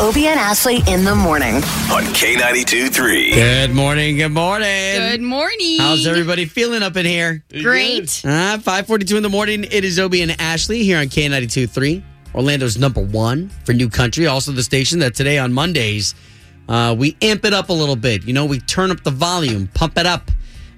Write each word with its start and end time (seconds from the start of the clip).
Obie 0.00 0.26
and 0.26 0.40
Ashley 0.40 0.82
in 0.88 1.04
the 1.04 1.14
morning. 1.14 1.54
on 1.54 2.02
K92 2.14 2.92
3. 2.92 3.32
Good 3.32 3.70
morning. 3.74 4.16
Good 4.16 4.30
morning. 4.30 4.66
Good 4.68 5.20
morning. 5.22 5.78
How's 5.78 6.06
everybody 6.06 6.46
feeling 6.46 6.82
up 6.82 6.96
in 6.96 7.06
here? 7.06 7.44
Great. 7.62 8.20
Uh, 8.24 8.58
542 8.58 9.16
in 9.18 9.22
the 9.22 9.28
morning. 9.28 9.64
It 9.64 9.84
is 9.84 9.98
Obie 10.00 10.22
and 10.22 10.38
Ashley 10.40 10.82
here 10.82 10.98
on 10.98 11.06
K92.3, 11.06 12.02
Orlando's 12.34 12.76
number 12.76 13.02
one 13.02 13.48
for 13.64 13.72
new 13.72 13.88
country. 13.88 14.26
Also 14.26 14.50
the 14.50 14.64
station 14.64 14.98
that 14.98 15.14
today 15.14 15.38
on 15.38 15.52
Mondays, 15.52 16.14
uh, 16.68 16.94
we 16.98 17.16
amp 17.22 17.44
it 17.44 17.52
up 17.54 17.68
a 17.68 17.72
little 17.72 17.96
bit. 17.96 18.24
You 18.24 18.32
know, 18.32 18.46
we 18.46 18.58
turn 18.60 18.90
up 18.90 19.04
the 19.04 19.10
volume, 19.12 19.68
pump 19.74 19.96
it 19.96 20.06
up. 20.06 20.30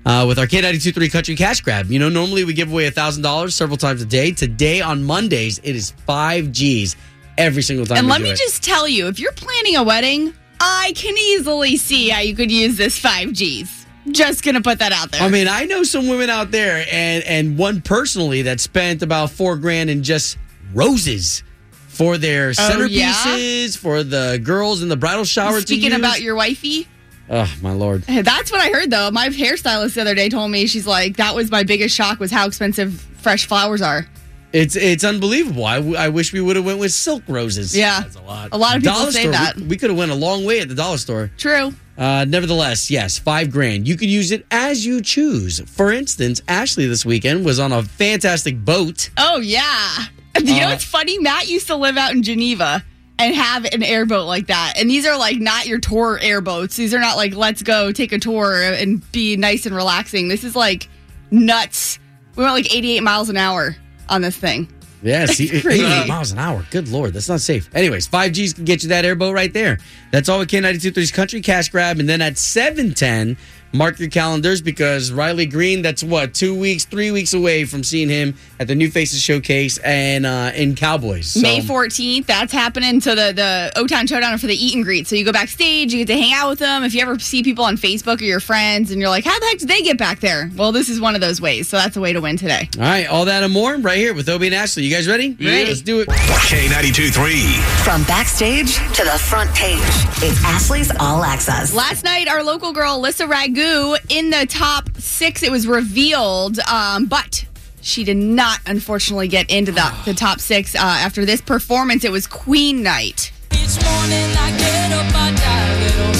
Uh, 0.04 0.24
with 0.24 0.38
our 0.38 0.46
K92.3 0.46 1.10
Country 1.10 1.34
Cash 1.34 1.62
Grab. 1.62 1.90
You 1.90 1.98
know, 1.98 2.08
normally 2.08 2.44
we 2.44 2.52
give 2.52 2.70
away 2.70 2.88
$1,000 2.88 3.50
several 3.50 3.76
times 3.76 4.00
a 4.02 4.06
day. 4.06 4.30
Today 4.30 4.80
on 4.80 5.02
Mondays, 5.02 5.58
it 5.64 5.74
is 5.74 5.90
five 6.06 6.52
G's 6.52 6.94
every 7.38 7.62
single 7.62 7.86
time 7.86 7.98
And 7.98 8.08
let 8.08 8.20
me 8.20 8.30
it. 8.30 8.36
just 8.38 8.62
tell 8.64 8.86
you, 8.88 9.08
if 9.08 9.18
you're 9.20 9.32
planning 9.32 9.76
a 9.76 9.82
wedding, 9.82 10.32
I 10.60 10.92
can 10.96 11.16
easily 11.16 11.76
see 11.76 12.08
how 12.08 12.20
you 12.20 12.34
could 12.34 12.50
use 12.50 12.76
this 12.76 12.98
5Gs. 13.00 13.84
Just 14.12 14.44
gonna 14.44 14.60
put 14.60 14.78
that 14.78 14.92
out 14.92 15.10
there. 15.10 15.20
I 15.22 15.28
mean, 15.28 15.48
I 15.48 15.64
know 15.64 15.82
some 15.82 16.06
women 16.06 16.30
out 16.30 16.52
there, 16.52 16.86
and 16.92 17.24
and 17.24 17.58
one 17.58 17.80
personally 17.82 18.42
that 18.42 18.60
spent 18.60 19.02
about 19.02 19.30
four 19.32 19.56
grand 19.56 19.90
in 19.90 20.04
just 20.04 20.38
roses 20.72 21.42
for 21.88 22.16
their 22.16 22.52
Oh, 22.56 22.84
yeah? 22.86 23.12
centerpieces, 23.12 23.76
for 23.76 24.04
the 24.04 24.40
girls 24.42 24.80
in 24.82 24.88
the 24.88 24.96
bridal 24.96 25.24
shower. 25.24 25.60
Speaking 25.60 25.92
about 25.92 26.20
your 26.20 26.36
wifey, 26.36 26.86
oh 27.28 27.52
my 27.60 27.72
lord, 27.72 28.02
that's 28.02 28.52
what 28.52 28.60
I 28.60 28.68
heard 28.70 28.90
though. 28.92 29.10
My 29.10 29.28
hairstylist 29.28 29.94
the 29.94 30.02
other 30.02 30.14
day 30.14 30.28
told 30.28 30.52
me 30.52 30.66
she's 30.68 30.86
like, 30.86 31.16
that 31.16 31.34
was 31.34 31.50
my 31.50 31.64
biggest 31.64 31.92
shock 31.96 32.20
was 32.20 32.30
how 32.30 32.46
expensive 32.46 33.00
fresh 33.20 33.46
flowers 33.46 33.82
are. 33.82 34.06
It's 34.52 34.76
it's 34.76 35.04
unbelievable. 35.04 35.64
I, 35.64 35.76
w- 35.76 35.96
I 35.96 36.08
wish 36.08 36.32
we 36.32 36.40
would 36.40 36.56
have 36.56 36.64
went 36.64 36.78
with 36.78 36.92
silk 36.92 37.22
roses. 37.28 37.76
Yeah. 37.76 38.00
That's 38.00 38.16
a 38.16 38.22
lot. 38.22 38.48
A 38.52 38.56
lot 38.58 38.76
of 38.76 38.82
people 38.82 38.96
Dollar 38.98 39.12
say 39.12 39.20
store, 39.22 39.32
that. 39.32 39.56
We, 39.56 39.62
we 39.64 39.76
could 39.76 39.90
have 39.90 39.98
went 39.98 40.10
a 40.12 40.14
long 40.14 40.44
way 40.44 40.60
at 40.60 40.68
the 40.68 40.74
dollar 40.74 40.98
store. 40.98 41.30
True. 41.36 41.72
Uh, 41.98 42.26
nevertheless, 42.28 42.90
yes, 42.90 43.18
five 43.18 43.50
grand. 43.50 43.88
You 43.88 43.96
could 43.96 44.10
use 44.10 44.30
it 44.30 44.44
as 44.50 44.84
you 44.84 45.00
choose. 45.00 45.60
For 45.60 45.90
instance, 45.92 46.42
Ashley 46.46 46.86
this 46.86 47.06
weekend 47.06 47.44
was 47.44 47.58
on 47.58 47.72
a 47.72 47.82
fantastic 47.82 48.64
boat. 48.64 49.10
Oh 49.16 49.38
yeah. 49.40 49.96
You 50.38 50.60
know 50.60 50.66
Uh, 50.66 50.70
what's 50.72 50.84
funny? 50.84 51.18
Matt 51.18 51.48
used 51.48 51.66
to 51.68 51.76
live 51.76 51.96
out 51.96 52.12
in 52.12 52.22
Geneva 52.22 52.84
and 53.18 53.34
have 53.34 53.64
an 53.64 53.82
airboat 53.82 54.26
like 54.26 54.48
that. 54.48 54.74
And 54.76 54.90
these 54.90 55.06
are 55.06 55.16
like 55.16 55.38
not 55.38 55.64
your 55.64 55.78
tour 55.78 56.18
airboats. 56.20 56.76
These 56.76 56.92
are 56.92 56.98
not 57.00 57.16
like 57.16 57.34
let's 57.34 57.62
go 57.62 57.90
take 57.90 58.12
a 58.12 58.18
tour 58.18 58.62
and 58.62 59.00
be 59.12 59.36
nice 59.38 59.64
and 59.64 59.74
relaxing. 59.74 60.28
This 60.28 60.44
is 60.44 60.54
like 60.54 60.90
nuts. 61.30 61.98
We 62.36 62.44
went 62.44 62.54
like 62.54 62.74
88 62.74 63.00
miles 63.02 63.30
an 63.30 63.38
hour 63.38 63.74
on 64.08 64.22
this 64.22 64.36
thing. 64.36 64.68
Yeah, 65.02 65.26
see, 65.26 65.48
Crazy. 65.60 65.84
88 65.84 66.08
miles 66.08 66.32
an 66.32 66.38
hour. 66.38 66.66
Good 66.70 66.88
lord, 66.88 67.12
that's 67.12 67.28
not 67.28 67.40
safe. 67.40 67.68
Anyways, 67.74 68.08
5Gs 68.08 68.54
can 68.54 68.64
get 68.64 68.82
you 68.82 68.88
that 68.88 69.04
airboat 69.04 69.34
right 69.34 69.52
there. 69.52 69.78
That's 70.10 70.28
all 70.28 70.38
with 70.38 70.48
K92.3's 70.48 71.12
Country 71.12 71.40
Cash 71.42 71.68
Grab. 71.68 72.00
And 72.00 72.08
then 72.08 72.22
at 72.22 72.38
710, 72.38 73.36
mark 73.72 73.98
your 73.98 74.08
calendars 74.08 74.60
because 74.62 75.12
Riley 75.12 75.46
Green, 75.46 75.82
that's 75.82 76.02
what, 76.02 76.32
two 76.34 76.58
weeks, 76.58 76.84
three 76.84 77.10
weeks 77.10 77.34
away 77.34 77.64
from 77.64 77.84
seeing 77.84 78.08
him 78.08 78.34
at 78.58 78.66
the 78.68 78.74
New 78.74 78.90
Faces 78.90 79.20
Showcase 79.20 79.78
and 79.78 80.24
uh, 80.24 80.52
in 80.54 80.74
Cowboys. 80.74 81.28
So- 81.32 81.40
May 81.40 81.60
14th, 81.60 82.26
that's 82.26 82.52
happening. 82.52 83.00
So 83.00 83.14
the 83.14 83.32
the 83.34 83.72
O 83.76 83.86
Town 83.86 84.06
Showdown 84.06 84.38
for 84.38 84.46
the 84.46 84.54
eat 84.54 84.74
and 84.74 84.84
greet. 84.84 85.06
So 85.06 85.14
you 85.16 85.24
go 85.24 85.32
backstage, 85.32 85.92
you 85.92 86.04
get 86.04 86.12
to 86.14 86.20
hang 86.20 86.32
out 86.32 86.48
with 86.50 86.58
them. 86.58 86.84
If 86.84 86.94
you 86.94 87.02
ever 87.02 87.18
see 87.18 87.42
people 87.42 87.64
on 87.64 87.76
Facebook 87.76 88.20
or 88.20 88.24
your 88.24 88.40
friends 88.40 88.90
and 88.90 89.00
you're 89.00 89.10
like, 89.10 89.24
how 89.24 89.38
the 89.38 89.46
heck 89.46 89.58
did 89.58 89.68
they 89.68 89.82
get 89.82 89.98
back 89.98 90.20
there? 90.20 90.50
Well, 90.56 90.72
this 90.72 90.88
is 90.88 91.00
one 91.00 91.14
of 91.14 91.20
those 91.20 91.40
ways. 91.40 91.68
So 91.68 91.76
that's 91.76 91.96
a 91.96 92.00
way 92.00 92.12
to 92.12 92.20
win 92.20 92.36
today. 92.36 92.68
All 92.76 92.82
right, 92.82 93.06
all 93.06 93.24
that 93.26 93.42
and 93.42 93.52
more 93.52 93.76
right 93.76 93.98
here 93.98 94.14
with 94.14 94.28
Obie 94.28 94.46
and 94.46 94.54
Ashley. 94.54 94.84
You 94.84 94.94
guys 94.94 95.06
ready? 95.06 95.36
Ready. 95.40 95.66
Let's 95.66 95.82
do 95.82 96.00
it. 96.00 96.08
K92 96.08 97.12
3. 97.12 97.42
From 97.84 98.02
backstage 98.04 98.76
to 98.94 99.04
the 99.04 99.18
front 99.18 99.52
page, 99.54 99.78
it's 100.22 100.42
Ashley's 100.44 100.90
All 101.00 101.24
Access. 101.24 101.74
Last 101.74 102.04
night, 102.04 102.28
our 102.28 102.42
local 102.42 102.72
girl, 102.72 102.98
Alyssa 103.00 103.28
Raghu, 103.56 103.96
in 104.10 104.28
the 104.30 104.46
top 104.46 104.90
six, 104.98 105.42
it 105.42 105.50
was 105.50 105.66
revealed, 105.66 106.58
um, 106.70 107.06
but 107.06 107.46
she 107.80 108.04
did 108.04 108.18
not, 108.18 108.58
unfortunately, 108.66 109.28
get 109.28 109.50
into 109.50 109.72
the, 109.72 109.94
the 110.04 110.12
top 110.12 110.40
six. 110.40 110.74
Uh, 110.74 110.78
after 110.80 111.24
this 111.24 111.40
performance, 111.40 112.04
it 112.04 112.12
was 112.12 112.26
Queen 112.26 112.82
Night. 112.82 113.32
Each 113.52 113.82
morning 113.82 114.30
I 114.36 114.54
get 114.58 114.92
up, 114.92 115.06
I 115.14 115.32
die 115.32 115.72
a 115.72 115.80
little. 115.80 116.12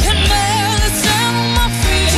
Can 0.00 0.28
barely 0.28 0.90
stand 0.98 1.36
on 1.36 1.54
my 1.54 1.70
feet. 1.78 2.10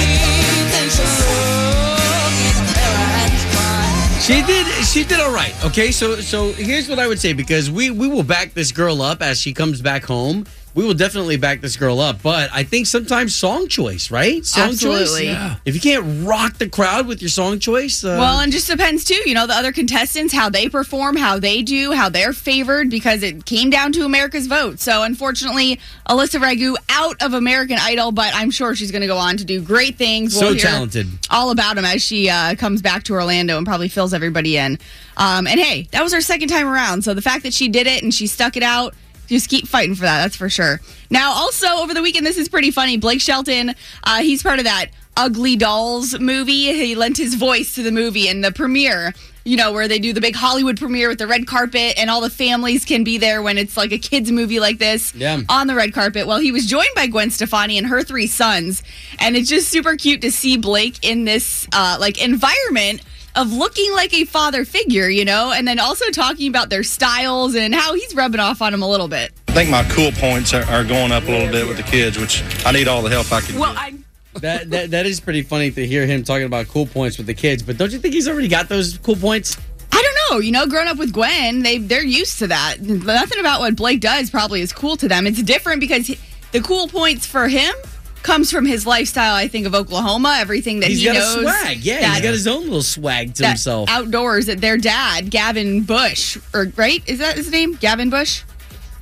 Thanks 0.73 0.97
for 0.97 1.05
love 1.05 2.33
in 2.41 2.57
a 2.57 2.73
paralyzed 2.73 3.49
mind. 3.55 4.23
She 4.23 4.43
did. 4.43 4.67
She 4.87 5.05
did 5.05 5.21
all 5.21 5.35
right. 5.35 5.55
Okay, 5.67 5.93
so 5.93 6.17
so 6.17 6.53
here's 6.53 6.89
what 6.89 6.99
I 6.99 7.07
would 7.07 7.21
say 7.21 7.35
because 7.35 7.71
we 7.71 7.91
we 7.91 8.09
will 8.09 8.23
back 8.23 8.55
this 8.55 8.73
girl 8.73 9.03
up 9.03 9.21
as 9.21 9.39
she 9.39 9.53
comes 9.53 9.83
back 9.83 10.05
home. 10.05 10.47
We 10.75 10.85
will 10.85 10.95
definitely 10.95 11.37
back 11.37 11.61
this 11.61 11.77
girl 11.77 12.01
up, 12.01 12.23
but 12.23 12.49
I 12.53 12.63
think 12.63 12.87
sometimes 12.87 13.35
song 13.35 13.69
choice, 13.69 14.11
right? 14.11 14.45
Song 14.45 14.71
Absolutely. 14.71 15.27
choice. 15.27 15.57
If 15.67 15.75
you 15.75 15.81
can't 15.83 16.27
rock 16.27 16.55
the 16.59 16.69
crowd 16.69 17.07
with 17.07 17.21
your 17.21 17.29
song 17.29 17.59
choice, 17.59 18.03
uh, 18.03 18.17
Well, 18.19 18.41
and 18.41 18.51
just 18.51 18.69
depends 18.69 19.05
too, 19.05 19.21
you 19.27 19.35
know, 19.35 19.47
the 19.47 19.53
other 19.53 19.71
contestants, 19.71 20.33
how 20.33 20.49
they 20.49 20.71
perform, 20.71 21.17
how 21.17 21.39
they 21.39 21.61
do, 21.63 21.93
how 21.93 22.09
they're 22.09 22.33
favored, 22.33 22.89
because 22.89 23.23
it 23.23 23.45
came 23.45 23.69
down 23.69 23.93
to 23.93 24.05
America's 24.05 24.47
vote. 24.47 24.81
So, 24.81 25.03
unfortunately, 25.03 25.79
Alyssa 26.09 26.41
Raghu 26.41 26.77
out 26.89 27.23
of 27.23 27.35
American 27.35 27.77
Idol, 27.79 28.11
but 28.11 28.33
I'm 28.35 28.51
sure 28.51 28.75
she's 28.75 28.91
going 28.91 29.03
to 29.03 29.07
go 29.07 29.19
on 29.19 29.37
to 29.37 29.45
do 29.45 29.61
great 29.61 29.97
things. 29.97 30.35
So 30.35 30.47
We'll 30.47 30.55
hear 30.55 30.63
talented. 30.63 31.07
All 31.29 31.51
about 31.51 31.77
him 31.77 31.85
as 31.85 32.03
she 32.03 32.31
uh, 32.31 32.55
comes 32.55 32.81
back 32.81 33.03
to 33.05 33.13
Orlando 33.13 33.59
and 33.59 33.67
probably 33.67 33.89
fills 33.89 34.15
everybody 34.15 34.57
in. 34.57 34.79
Um, 35.19 35.47
and 35.47 35.61
hey, 35.61 35.89
that 35.91 36.03
was 36.03 36.15
her 36.15 36.23
second 36.23 36.49
time 36.49 36.67
around. 36.67 37.03
So 37.05 37.13
the 37.13 37.21
fact 37.21 37.43
that 37.43 37.53
she 37.53 37.69
did 37.69 37.87
it 37.87 38.03
and 38.03 38.13
she 38.15 38.27
stuck 38.27 38.57
it 38.57 38.63
out. 38.63 38.95
Just 39.33 39.49
keep 39.49 39.67
fighting 39.67 39.95
for 39.95 40.03
that. 40.03 40.21
That's 40.23 40.37
for 40.37 40.51
sure. 40.51 40.81
Now, 41.11 41.33
also 41.33 41.67
over 41.79 41.95
the 41.95 42.03
weekend, 42.03 42.27
this 42.27 42.37
is 42.37 42.49
pretty 42.51 42.71
funny. 42.71 42.99
Blake 42.99 43.21
Shelton, 43.21 43.75
uh, 44.05 44.19
he's 44.21 44.43
part 44.43 44.59
of 44.59 44.67
that 44.67 44.87
Ugly 45.17 45.57
Dolls 45.57 46.19
movie. 46.21 46.73
He 46.75 46.95
lent 46.95 47.17
his 47.17 47.35
voice 47.35 47.75
to 47.77 47.83
the 47.83 47.93
movie 47.93 48.29
and 48.29 48.45
the 48.45 48.53
premiere. 48.53 49.15
You 49.45 49.57
know 49.57 49.73
where 49.73 49.89
they 49.89 49.99
do 49.99 50.13
the 50.13 50.21
big 50.21 50.37
Hollywood 50.37 50.79
premiere 50.79 51.09
with 51.09 51.19
the 51.19 51.27
red 51.27 51.47
carpet 51.47 51.95
and 51.99 52.11
all 52.11 52.21
the 52.21 52.31
families 52.31 52.85
can 52.85 53.05
be 53.05 53.17
there 53.19 53.43
when 53.43 53.57
it's 53.59 53.77
like 53.77 53.91
a 53.91 53.99
kids 53.99 54.31
movie 54.31 54.61
like 54.61 54.79
this 54.79 55.15
Yeah. 55.15 55.41
on 55.49 55.67
the 55.67 55.75
red 55.75 55.93
carpet. 55.95 56.27
Well, 56.27 56.39
he 56.39 56.53
was 56.53 56.67
joined 56.67 56.95
by 56.95 57.07
Gwen 57.09 57.31
Stefani 57.31 57.77
and 57.79 57.87
her 57.89 58.03
three 58.05 58.27
sons, 58.29 58.83
and 59.19 59.35
it's 59.35 59.49
just 59.49 59.69
super 59.71 59.97
cute 59.97 60.21
to 60.23 60.31
see 60.31 60.59
Blake 60.59 60.97
in 61.03 61.25
this 61.25 61.67
uh, 61.73 61.97
like 61.99 62.23
environment 62.23 63.01
of 63.35 63.53
looking 63.53 63.93
like 63.93 64.13
a 64.15 64.25
father 64.25 64.65
figure, 64.65 65.09
you 65.09 65.25
know, 65.25 65.53
and 65.53 65.67
then 65.67 65.79
also 65.79 66.07
talking 66.11 66.49
about 66.49 66.71
their 66.71 66.83
styles 66.83 67.55
and 67.55 67.75
how 67.75 67.95
he's 67.95 68.15
rubbing 68.15 68.41
off 68.41 68.61
on 68.63 68.75
him 68.75 68.83
a 68.83 68.89
little 68.89 69.09
bit. 69.09 69.33
I 69.49 69.53
think 69.53 69.71
my 69.71 69.85
cool 69.85 70.13
points 70.13 70.53
are, 70.55 70.65
are 70.65 70.85
going 70.85 71.13
up 71.13 71.25
a 71.25 71.31
little 71.31 71.51
bit 71.51 71.67
with 71.67 71.77
the 71.77 71.83
kids, 71.83 72.19
which 72.19 72.43
I 72.67 72.73
need 72.73 72.89
all 72.89 73.03
the 73.03 73.11
help 73.11 73.31
I 73.33 73.41
can 73.41 73.59
Well, 73.59 73.73
get. 73.73 73.81
I 73.83 73.95
that, 74.41 74.71
that 74.71 74.91
that 74.93 75.05
is 75.07 75.21
pretty 75.21 75.43
funny 75.43 75.71
to 75.71 75.87
hear 75.87 76.07
him 76.07 76.25
talking 76.25 76.47
about 76.47 76.67
cool 76.69 76.87
points 76.87 77.19
with 77.19 77.27
the 77.27 77.35
kids. 77.35 77.63
But 77.63 77.77
don't 77.77 77.93
you 77.93 77.99
think 77.99 78.15
he's 78.15 78.27
already 78.29 78.49
got 78.49 78.69
those 78.69 78.97
cool 78.99 79.17
points? 79.17 79.59
I 79.93 80.03
don't 80.03 80.31
know, 80.37 80.41
you 80.41 80.53
know, 80.53 80.67
growing 80.67 80.89
up 80.89 80.97
with 80.97 81.13
Gwen, 81.13 81.63
they 81.63 81.77
they're 81.77 82.03
used 82.03 82.39
to 82.39 82.47
that. 82.47 82.77
Nothing 82.81 83.41
about 83.41 83.61
what 83.61 83.77
Blake 83.77 84.01
does 84.01 84.31
probably 84.31 84.63
is 84.63 84.73
cool 84.73 84.97
to 84.97 85.07
them. 85.07 85.27
It's 85.27 85.43
different 85.43 85.81
because 85.81 86.07
he- 86.07 86.19
the 86.53 86.61
cool 86.63 86.89
points 86.89 87.27
for 87.27 87.47
him 87.47 87.75
comes 88.23 88.51
from 88.51 88.65
his 88.67 88.87
lifestyle. 88.87 89.35
I 89.35 89.49
think 89.49 89.67
of 89.67 89.75
Oklahoma, 89.75 90.37
everything 90.39 90.81
that 90.81 90.89
He's 90.91 91.01
he 91.01 91.05
got 91.07 91.15
knows. 91.15 91.37
a 91.37 91.41
swag. 91.43 91.79
Yeah, 91.79 92.01
that- 92.01 92.13
he's 92.15 92.23
got 92.23 92.33
his 92.33 92.47
own 92.47 92.63
little 92.65 92.83
swag 92.83 93.35
to 93.35 93.43
that 93.43 93.49
himself. 93.51 93.89
outdoors 93.91 94.47
that 94.47 94.61
their 94.61 94.77
dad, 94.79 95.31
Gavin 95.31 95.83
Bush, 95.83 96.39
or 96.55 96.73
right? 96.77 97.03
Is 97.07 97.19
that 97.19 97.37
his 97.37 97.51
name? 97.51 97.75
Gavin 97.75 98.11
Bush? 98.11 98.43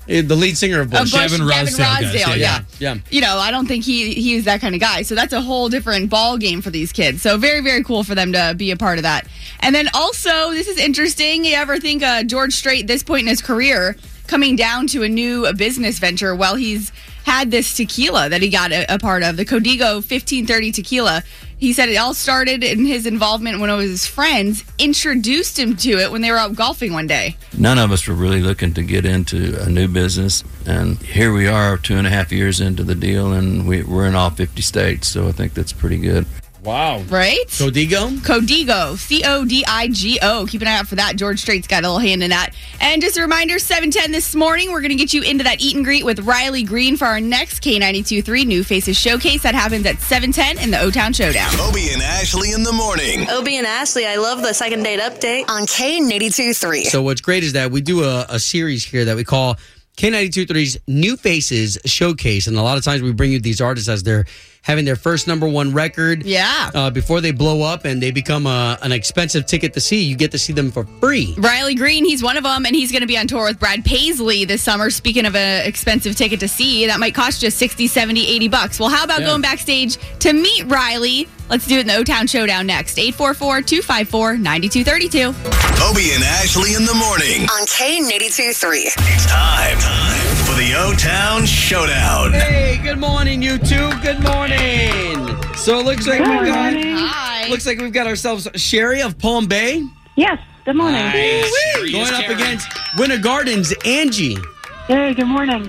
Uh, 0.08 0.22
the 0.22 0.34
lead 0.34 0.56
singer 0.58 0.80
of 0.80 0.92
Uh, 0.92 1.00
Bush. 1.00 1.12
Bush 1.12 1.20
Gavin 1.30 1.46
Rossdale, 1.46 1.76
guys. 1.78 2.04
Rossdale, 2.06 2.14
Yeah, 2.14 2.34
yeah. 2.36 2.60
yeah. 2.80 2.94
You 3.10 3.20
know, 3.20 3.36
I 3.38 3.50
don't 3.52 3.66
think 3.66 3.84
he 3.84 4.12
he 4.14 4.34
is 4.34 4.44
that 4.46 4.60
kind 4.60 4.74
of 4.74 4.80
guy. 4.80 5.02
So 5.02 5.14
that's 5.14 5.32
a 5.32 5.40
whole 5.40 5.68
different 5.68 6.10
ball 6.10 6.36
game 6.36 6.62
for 6.62 6.70
these 6.70 6.90
kids. 6.92 7.22
So 7.22 7.36
very 7.36 7.60
very 7.60 7.84
cool 7.84 8.02
for 8.02 8.14
them 8.16 8.32
to 8.32 8.54
be 8.56 8.70
a 8.72 8.76
part 8.76 8.98
of 8.98 9.02
that. 9.04 9.26
And 9.60 9.74
then 9.74 9.88
also, 9.94 10.50
this 10.50 10.66
is 10.66 10.78
interesting. 10.78 11.44
You 11.44 11.54
ever 11.54 11.78
think 11.78 12.02
uh, 12.02 12.22
George 12.24 12.54
Strait, 12.54 12.86
this 12.86 13.02
point 13.04 13.22
in 13.22 13.26
his 13.28 13.42
career, 13.42 13.94
coming 14.30 14.54
down 14.54 14.86
to 14.86 15.02
a 15.02 15.08
new 15.08 15.52
business 15.54 15.98
venture 15.98 16.36
while 16.36 16.54
he's 16.54 16.92
had 17.24 17.50
this 17.50 17.76
tequila 17.76 18.28
that 18.28 18.40
he 18.40 18.48
got 18.48 18.70
a, 18.70 18.86
a 18.94 18.96
part 18.96 19.24
of, 19.24 19.36
the 19.36 19.44
Codigo 19.44 19.96
1530 19.96 20.70
tequila. 20.70 21.24
He 21.58 21.72
said 21.72 21.88
it 21.88 21.96
all 21.96 22.14
started 22.14 22.62
in 22.62 22.86
his 22.86 23.06
involvement 23.06 23.58
when 23.58 23.68
it 23.68 23.74
was 23.74 23.90
his 23.90 24.06
friends 24.06 24.62
introduced 24.78 25.58
him 25.58 25.76
to 25.78 25.98
it 25.98 26.12
when 26.12 26.22
they 26.22 26.30
were 26.30 26.38
out 26.38 26.54
golfing 26.54 26.92
one 26.92 27.08
day. 27.08 27.36
none 27.58 27.76
of 27.76 27.90
us 27.90 28.06
were 28.06 28.14
really 28.14 28.40
looking 28.40 28.72
to 28.74 28.82
get 28.82 29.04
into 29.04 29.60
a 29.60 29.68
new 29.68 29.88
business. 29.88 30.44
And 30.64 30.96
here 30.98 31.32
we 31.32 31.48
are, 31.48 31.76
two 31.76 31.96
and 31.96 32.06
a 32.06 32.10
half 32.10 32.30
years 32.30 32.60
into 32.60 32.84
the 32.84 32.94
deal, 32.94 33.32
and 33.32 33.66
we, 33.66 33.82
we're 33.82 34.06
in 34.06 34.14
all 34.14 34.30
50 34.30 34.62
states. 34.62 35.08
So 35.08 35.26
I 35.26 35.32
think 35.32 35.54
that's 35.54 35.72
pretty 35.72 35.98
good. 35.98 36.24
Wow. 36.62 37.00
Right? 37.08 37.46
Codigo? 37.48 38.10
Codigo, 38.18 38.96
C 38.98 39.22
O 39.24 39.44
D 39.44 39.64
I 39.66 39.88
G 39.88 40.18
O. 40.22 40.46
Keep 40.46 40.62
an 40.62 40.68
eye 40.68 40.76
out 40.78 40.86
for 40.88 40.96
that. 40.96 41.16
George 41.16 41.40
Strait's 41.40 41.66
got 41.66 41.84
a 41.84 41.86
little 41.86 41.98
hand 41.98 42.22
in 42.22 42.30
that. 42.30 42.50
And 42.80 43.00
just 43.00 43.16
a 43.16 43.22
reminder 43.22 43.58
710 43.58 44.12
this 44.12 44.34
morning, 44.34 44.70
we're 44.70 44.80
going 44.80 44.90
to 44.90 44.96
get 44.96 45.14
you 45.14 45.22
into 45.22 45.44
that 45.44 45.60
eat 45.60 45.74
and 45.76 45.84
greet 45.84 46.04
with 46.04 46.20
Riley 46.20 46.62
Green 46.62 46.96
for 46.96 47.06
our 47.06 47.20
next 47.20 47.62
K92 47.62 48.24
3 48.24 48.44
New 48.44 48.62
Faces 48.62 48.96
Showcase. 48.96 49.42
That 49.42 49.54
happens 49.54 49.86
at 49.86 50.00
710 50.00 50.62
in 50.62 50.70
the 50.70 50.80
O 50.80 50.90
Town 50.90 51.12
Showdown. 51.12 51.50
Obie 51.60 51.90
and 51.92 52.02
Ashley 52.02 52.52
in 52.52 52.62
the 52.62 52.72
morning. 52.72 53.28
Obie 53.30 53.56
and 53.56 53.66
Ashley, 53.66 54.06
I 54.06 54.16
love 54.16 54.42
the 54.42 54.52
second 54.52 54.82
date 54.82 55.00
update. 55.00 55.48
on 55.48 55.62
K82 55.62 56.56
3. 56.56 56.84
So 56.84 57.02
what's 57.02 57.20
great 57.20 57.42
is 57.42 57.54
that 57.54 57.70
we 57.70 57.80
do 57.80 58.04
a, 58.04 58.26
a 58.28 58.38
series 58.38 58.84
here 58.84 59.06
that 59.06 59.16
we 59.16 59.24
call 59.24 59.56
K92.3's 59.96 60.78
New 60.86 61.16
Faces 61.16 61.78
Showcase. 61.84 62.46
And 62.46 62.56
a 62.56 62.62
lot 62.62 62.78
of 62.78 62.84
times 62.84 63.02
we 63.02 63.12
bring 63.12 63.32
you 63.32 63.40
these 63.40 63.60
artists 63.60 63.88
as 63.88 64.02
they're 64.02 64.24
having 64.62 64.84
their 64.84 64.96
first 64.96 65.26
number 65.26 65.48
one 65.48 65.72
record. 65.72 66.24
Yeah. 66.24 66.70
Uh, 66.74 66.90
before 66.90 67.20
they 67.20 67.32
blow 67.32 67.62
up 67.62 67.84
and 67.84 68.02
they 68.02 68.10
become 68.10 68.46
a, 68.46 68.78
an 68.82 68.92
expensive 68.92 69.46
ticket 69.46 69.72
to 69.74 69.80
see, 69.80 70.02
you 70.02 70.16
get 70.16 70.30
to 70.32 70.38
see 70.38 70.52
them 70.52 70.70
for 70.70 70.84
free. 71.00 71.34
Riley 71.38 71.74
Green, 71.74 72.04
he's 72.04 72.22
one 72.22 72.36
of 72.36 72.44
them, 72.44 72.66
and 72.66 72.74
he's 72.74 72.90
going 72.92 73.00
to 73.02 73.06
be 73.06 73.16
on 73.18 73.26
tour 73.26 73.44
with 73.44 73.58
Brad 73.58 73.84
Paisley 73.84 74.44
this 74.44 74.62
summer. 74.62 74.90
Speaking 74.90 75.26
of 75.26 75.34
an 75.36 75.66
expensive 75.66 76.14
ticket 76.16 76.40
to 76.40 76.48
see, 76.48 76.86
that 76.86 77.00
might 77.00 77.14
cost 77.14 77.42
you 77.42 77.50
60, 77.50 77.86
70, 77.86 78.26
80 78.26 78.48
bucks. 78.48 78.78
Well, 78.80 78.90
how 78.90 79.04
about 79.04 79.20
Yeah. 79.20 79.26
going 79.28 79.42
backstage 79.42 79.96
to 80.20 80.32
meet 80.32 80.64
Riley? 80.66 81.26
Let's 81.50 81.66
do 81.66 81.78
it 81.78 81.80
in 81.80 81.86
the 81.88 81.96
O 81.96 82.04
Town 82.04 82.28
Showdown 82.28 82.64
next. 82.66 82.96
844 82.96 83.62
254 83.62 84.38
9232. 84.38 85.28
Obie 85.82 86.12
and 86.14 86.22
Ashley 86.22 86.74
in 86.74 86.84
the 86.84 86.94
morning. 86.94 87.42
On 87.50 87.66
K82 87.66 88.50
It's 88.86 89.26
time, 89.26 89.76
time 89.78 90.36
for 90.46 90.54
the 90.54 90.74
O 90.78 90.92
Town 90.94 91.44
Showdown. 91.44 92.32
Hey, 92.34 92.78
good 92.82 92.98
morning, 92.98 93.42
you 93.42 93.58
two. 93.58 93.90
Good 94.00 94.22
morning. 94.22 95.26
So 95.56 95.80
it 95.80 95.84
looks 95.86 96.06
like 96.06 96.20
we've 96.20 96.46
got 96.46 96.72
Hi. 96.74 97.48
looks 97.48 97.66
like 97.66 97.80
we've 97.80 97.92
got 97.92 98.06
ourselves 98.06 98.46
Sherry 98.54 99.02
of 99.02 99.18
Palm 99.18 99.46
Bay 99.48 99.84
Yes. 100.16 100.38
Good 100.64 100.76
morning. 100.76 101.00
going 101.90 102.14
up 102.14 102.28
against 102.28 102.68
Winter 102.96 103.18
Gardens 103.18 103.74
Angie. 103.84 104.36
Hey, 104.86 105.14
good 105.14 105.26
morning. 105.26 105.68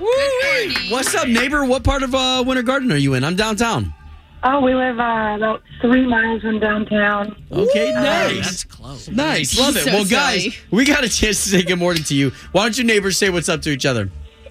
What's 0.89 1.15
up, 1.15 1.27
neighbor? 1.27 1.65
What 1.65 1.83
part 1.83 2.03
of 2.03 2.13
uh, 2.13 2.43
Winter 2.45 2.61
Garden 2.63 2.91
are 2.91 2.97
you 2.97 3.13
in? 3.15 3.23
I'm 3.23 3.35
downtown. 3.35 3.93
Oh, 4.43 4.59
we 4.61 4.73
live 4.73 4.99
uh, 4.99 5.35
about 5.37 5.61
three 5.81 6.05
miles 6.07 6.41
from 6.41 6.59
downtown. 6.59 7.35
Okay, 7.51 7.91
nice. 7.93 8.45
That's 8.45 8.63
close. 8.63 9.07
Nice. 9.07 9.57
Love 9.59 9.75
it. 9.77 9.81
So 9.81 9.91
well, 9.91 10.05
guys, 10.05 10.43
silly. 10.43 10.55
we 10.71 10.83
got 10.85 11.03
a 11.03 11.09
chance 11.09 11.43
to 11.43 11.49
say 11.49 11.61
good 11.63 11.77
morning 11.77 12.03
to 12.05 12.15
you. 12.15 12.31
Why 12.51 12.63
don't 12.63 12.75
you 12.77 12.83
neighbors 12.83 13.17
say 13.17 13.29
what's 13.29 13.49
up 13.49 13.61
to 13.63 13.69
each 13.69 13.85
other? 13.85 14.09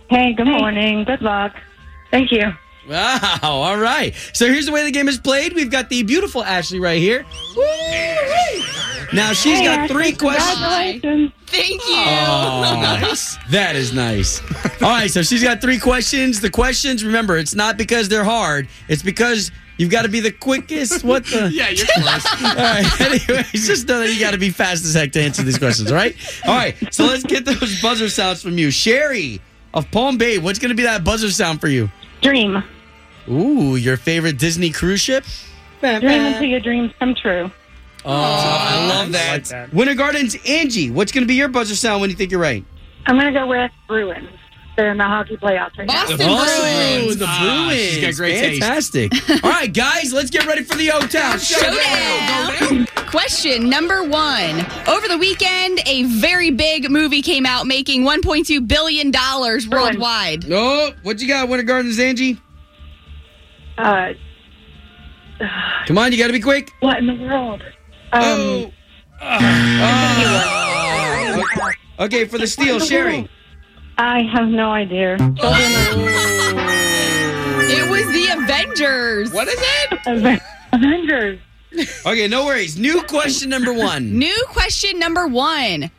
Hey, 0.08 0.32
good 0.34 0.46
morning. 0.46 1.04
Good 1.04 1.22
luck. 1.22 1.54
Thank 2.12 2.30
you. 2.30 2.52
Wow. 2.88 3.38
All 3.42 3.78
right. 3.78 4.14
So 4.32 4.46
here's 4.46 4.66
the 4.66 4.72
way 4.72 4.84
the 4.84 4.90
game 4.90 5.08
is 5.08 5.18
played. 5.18 5.54
We've 5.54 5.70
got 5.70 5.88
the 5.88 6.02
beautiful 6.02 6.42
Ashley 6.42 6.80
right 6.80 6.98
here. 7.00 7.24
Now 9.12 9.32
she's 9.32 9.58
Hey, 9.58 9.64
got 9.64 9.78
Ashley, 9.80 9.94
three 9.94 10.12
questions. 10.12 10.50
Congratulations. 10.60 11.32
Thank 11.46 11.82
you. 11.88 11.96
Oh, 11.96 13.14
that 13.50 13.74
is 13.74 13.92
nice. 13.92 14.40
All 14.82 14.88
right, 14.88 15.10
so 15.10 15.22
she's 15.22 15.42
got 15.42 15.60
three 15.60 15.78
questions. 15.78 16.40
The 16.40 16.50
questions, 16.50 17.04
remember, 17.04 17.36
it's 17.36 17.54
not 17.56 17.76
because 17.76 18.08
they're 18.08 18.24
hard. 18.24 18.68
It's 18.88 19.02
because 19.02 19.50
you've 19.80 19.90
got 19.90 20.02
to 20.02 20.08
be 20.08 20.20
the 20.20 20.30
quickest. 20.30 21.02
What 21.02 21.24
the? 21.24 21.50
yeah, 21.52 21.70
you're 21.70 21.86
close. 21.86 22.26
All 22.44 22.54
right. 22.54 23.00
Anyways, 23.28 23.66
just 23.66 23.88
know 23.88 24.00
that 24.00 24.12
you 24.12 24.20
got 24.20 24.32
to 24.32 24.38
be 24.38 24.50
fast 24.50 24.84
as 24.84 24.94
heck 24.94 25.12
to 25.12 25.22
answer 25.22 25.42
these 25.42 25.58
questions. 25.58 25.90
All 25.90 25.96
right. 25.96 26.14
All 26.46 26.54
right. 26.54 26.76
So 26.92 27.06
let's 27.06 27.24
get 27.24 27.44
those 27.46 27.80
buzzer 27.80 28.10
sounds 28.10 28.42
from 28.42 28.58
you, 28.58 28.70
Sherry 28.70 29.40
of 29.72 29.90
Palm 29.90 30.18
Bay. 30.18 30.38
What's 30.38 30.58
going 30.58 30.68
to 30.68 30.74
be 30.74 30.82
that 30.82 31.02
buzzer 31.02 31.30
sound 31.30 31.60
for 31.60 31.68
you? 31.68 31.90
Dream. 32.20 32.62
Ooh, 33.28 33.76
your 33.76 33.96
favorite 33.96 34.38
Disney 34.38 34.70
cruise 34.70 35.00
ship? 35.00 35.24
Dream 35.80 36.04
until 36.04 36.44
your 36.44 36.60
dreams 36.60 36.92
come 36.98 37.14
true. 37.14 37.50
Oh, 38.04 38.10
I 38.12 38.86
love 38.86 39.12
that. 39.12 39.72
Winter 39.72 39.94
Gardens, 39.94 40.36
Angie. 40.46 40.90
What's 40.90 41.12
going 41.12 41.22
to 41.22 41.28
be 41.28 41.34
your 41.34 41.48
buzzer 41.48 41.74
sound 41.74 42.00
when 42.00 42.10
you 42.10 42.16
think 42.16 42.30
you're 42.30 42.40
right? 42.40 42.64
I'm 43.06 43.18
going 43.18 43.32
to 43.32 43.38
go 43.38 43.46
with 43.46 43.70
Bruins. 43.88 44.28
They're 44.80 44.92
in 44.92 44.96
the 44.96 45.04
hockey 45.04 45.36
playoffs 45.36 45.76
right 45.76 45.86
now. 45.86 46.06
Boston 46.06 46.16
Bruins. 46.16 47.18
the 47.18 47.26
Bruins. 47.26 47.80
she's 47.82 48.00
got 48.00 48.14
great 48.14 48.38
taste. 48.38 48.62
Fantastic. 48.62 49.12
All 49.44 49.50
right, 49.50 49.70
guys, 49.70 50.10
let's 50.10 50.30
get 50.30 50.46
ready 50.46 50.64
for 50.64 50.74
the 50.74 50.90
O 50.92 51.00
Town 51.00 51.38
Showdown. 51.38 52.86
Question 53.10 53.68
number 53.68 54.02
one. 54.04 54.64
Over 54.88 55.06
the 55.06 55.18
weekend, 55.20 55.80
a 55.84 56.04
very 56.04 56.50
big 56.50 56.90
movie 56.90 57.20
came 57.20 57.44
out 57.44 57.66
making 57.66 58.04
$1.2 58.04 58.66
billion 58.66 59.12
worldwide. 59.70 60.50
Oh, 60.50 60.92
what 61.02 61.20
you 61.20 61.28
got, 61.28 61.50
Winter 61.50 61.64
Gardens, 61.64 61.98
Angie? 61.98 62.40
Uh, 63.76 64.14
Come 65.86 65.98
on, 65.98 66.10
you 66.10 66.16
got 66.16 66.28
to 66.28 66.32
be 66.32 66.40
quick. 66.40 66.70
what 66.80 66.96
in 66.96 67.06
the 67.06 67.12
world? 67.22 67.62
Um, 68.14 68.22
Oh. 68.22 68.72
Oh. 70.62 71.42
Okay, 72.00 72.24
for 72.24 72.38
the 72.38 72.46
steal, 72.46 72.80
Sherry. 72.80 73.28
I 73.98 74.22
have 74.22 74.48
no 74.48 74.70
idea. 74.70 75.16
It 77.72 77.88
was 77.88 78.04
the 78.12 78.26
Avengers. 78.42 79.32
What 79.32 79.46
is 79.46 79.60
it? 79.60 80.40
Avengers. 80.72 81.38
Okay, 82.04 82.26
no 82.26 82.44
worries. 82.46 82.76
New 82.76 83.02
question 83.02 83.48
number 83.48 83.72
one. 83.72 84.18
New 84.18 84.44
question 84.48 84.98
number 84.98 85.28
one. 85.28 85.90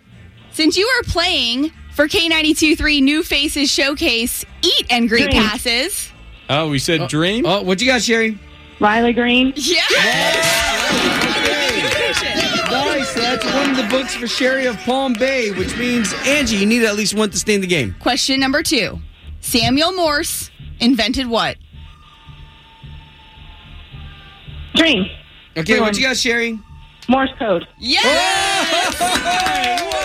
Since 0.52 0.76
you 0.76 0.86
are 0.86 1.04
playing 1.04 1.72
for 1.94 2.08
K92 2.08 2.78
3 2.78 3.02
New 3.02 3.24
Faces 3.24 3.72
Showcase 3.72 4.46
Eat 4.62 4.88
and 4.90 5.08
Greet 5.08 5.32
Dream. 5.32 5.44
Passes. 5.44 6.12
Oh, 6.50 6.68
we 6.70 6.78
said 6.80 7.02
uh, 7.02 7.08
dream. 7.08 7.46
Oh, 7.46 7.62
what 7.62 7.80
you 7.80 7.88
got, 7.88 8.02
Sherry? 8.02 8.38
Riley 8.82 9.14
Green. 9.14 9.54
Yeah. 9.56 11.28
Nice. 12.20 13.14
That's 13.14 13.46
one 13.46 13.72
of 13.72 13.78
the 13.78 13.88
books 13.90 14.16
for 14.16 14.28
Sherry 14.28 14.66
of 14.66 14.78
Palm 14.80 15.14
Bay, 15.14 15.52
which 15.52 15.78
means 15.78 16.14
Angie, 16.26 16.58
you 16.58 16.66
need 16.66 16.84
at 16.84 16.96
least 16.96 17.14
one 17.14 17.30
to 17.32 17.38
stay 17.38 17.56
in 17.56 17.62
the 17.62 17.68
game. 17.68 17.96
Question 18.00 18.40
number 18.40 18.64
two. 18.64 19.00
Samuel 19.40 19.94
Morse 19.94 20.52
invented 20.80 21.28
what? 21.28 21.58
Dream. 24.76 25.06
Okay, 25.58 25.80
what 25.80 25.98
you 25.98 26.04
got, 26.04 26.18
Sherry? 26.18 26.60
Morse 27.10 27.32
code. 27.38 27.68
Yeah. 27.78 28.00
Oh! 28.04 28.88
Just 28.88 29.02
like 29.02 29.24
that, 29.24 29.92
two 29.92 30.01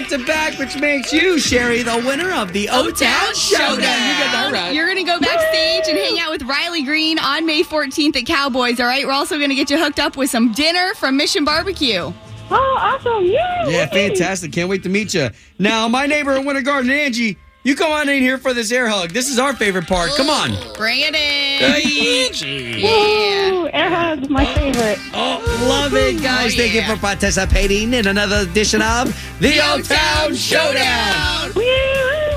back 0.00 0.08
to 0.08 0.24
back, 0.24 0.58
which 0.58 0.80
makes 0.80 1.12
you, 1.12 1.38
Sherry, 1.38 1.82
the 1.82 2.02
winner 2.06 2.32
of 2.32 2.52
the 2.52 2.68
O 2.70 2.90
Town 2.90 3.34
Showdown. 3.34 3.76
You 3.76 3.82
got 3.82 4.32
that 4.32 4.50
right. 4.52 4.74
You're 4.74 4.86
going 4.86 4.98
to 4.98 5.04
go 5.04 5.20
backstage 5.20 5.88
and 5.88 5.98
hang 5.98 6.18
out 6.18 6.30
with 6.30 6.42
Riley 6.42 6.82
Green 6.82 7.18
on 7.18 7.44
May 7.44 7.62
14th 7.62 8.16
at 8.16 8.26
Cowboys, 8.26 8.80
all 8.80 8.86
right? 8.86 9.06
We're 9.06 9.12
also 9.12 9.36
going 9.36 9.50
to 9.50 9.54
get 9.54 9.68
you 9.68 9.78
hooked 9.78 10.00
up 10.00 10.16
with 10.16 10.30
some 10.30 10.52
dinner 10.52 10.94
from 10.94 11.16
Mission 11.16 11.44
Barbecue. 11.44 12.12
Oh, 12.52 12.76
awesome. 12.80 13.26
Yeah. 13.26 13.68
Yeah, 13.68 13.86
fantastic. 13.86 14.52
Can't 14.52 14.68
wait 14.68 14.82
to 14.84 14.88
meet 14.88 15.14
you. 15.14 15.28
Now, 15.58 15.86
my 15.88 16.06
neighbor 16.06 16.34
in 16.34 16.46
Winter 16.46 16.62
Garden, 16.62 16.90
Angie, 16.90 17.36
you 17.62 17.76
come 17.76 17.92
on 17.92 18.08
in 18.08 18.22
here 18.22 18.38
for 18.38 18.54
this 18.54 18.72
air 18.72 18.88
hug. 18.88 19.10
This 19.10 19.28
is 19.28 19.38
our 19.38 19.54
favorite 19.54 19.86
part. 19.86 20.10
Come 20.16 20.30
on. 20.30 20.50
Bring 20.74 21.00
it 21.00 21.14
in. 21.14 21.62
Angie. 21.62 22.84
Ooh, 22.84 23.68
air 23.72 23.90
hugs, 23.90 24.28
my 24.30 24.50
oh. 24.50 24.54
favorite. 24.54 24.98
Oh, 25.12 25.66
love 25.68 25.94
it, 25.94 26.22
guys. 26.22 26.54
Oh, 26.54 26.56
Thank 26.56 26.74
you 26.74 26.82
for 26.82 26.96
participating 26.96 27.92
in 27.92 28.06
another 28.06 28.48
edition 28.48 28.80
of 28.80 29.14
the 29.40 29.60
Old 29.70 29.84
Town 29.84 30.34
Showdown. 30.34 31.52
Woo, 31.54 31.62
woo, 31.62 31.70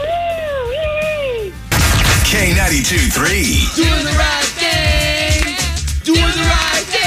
woo, 0.04 0.70
woo. 0.70 1.54
K92 2.28 3.14
3. 3.14 3.84
Doing 3.84 4.04
the 4.04 4.16
right 4.18 4.46
thing. 4.60 5.56
Doing 6.04 6.20
the 6.20 6.50
right 6.50 6.84
thing. 6.88 7.03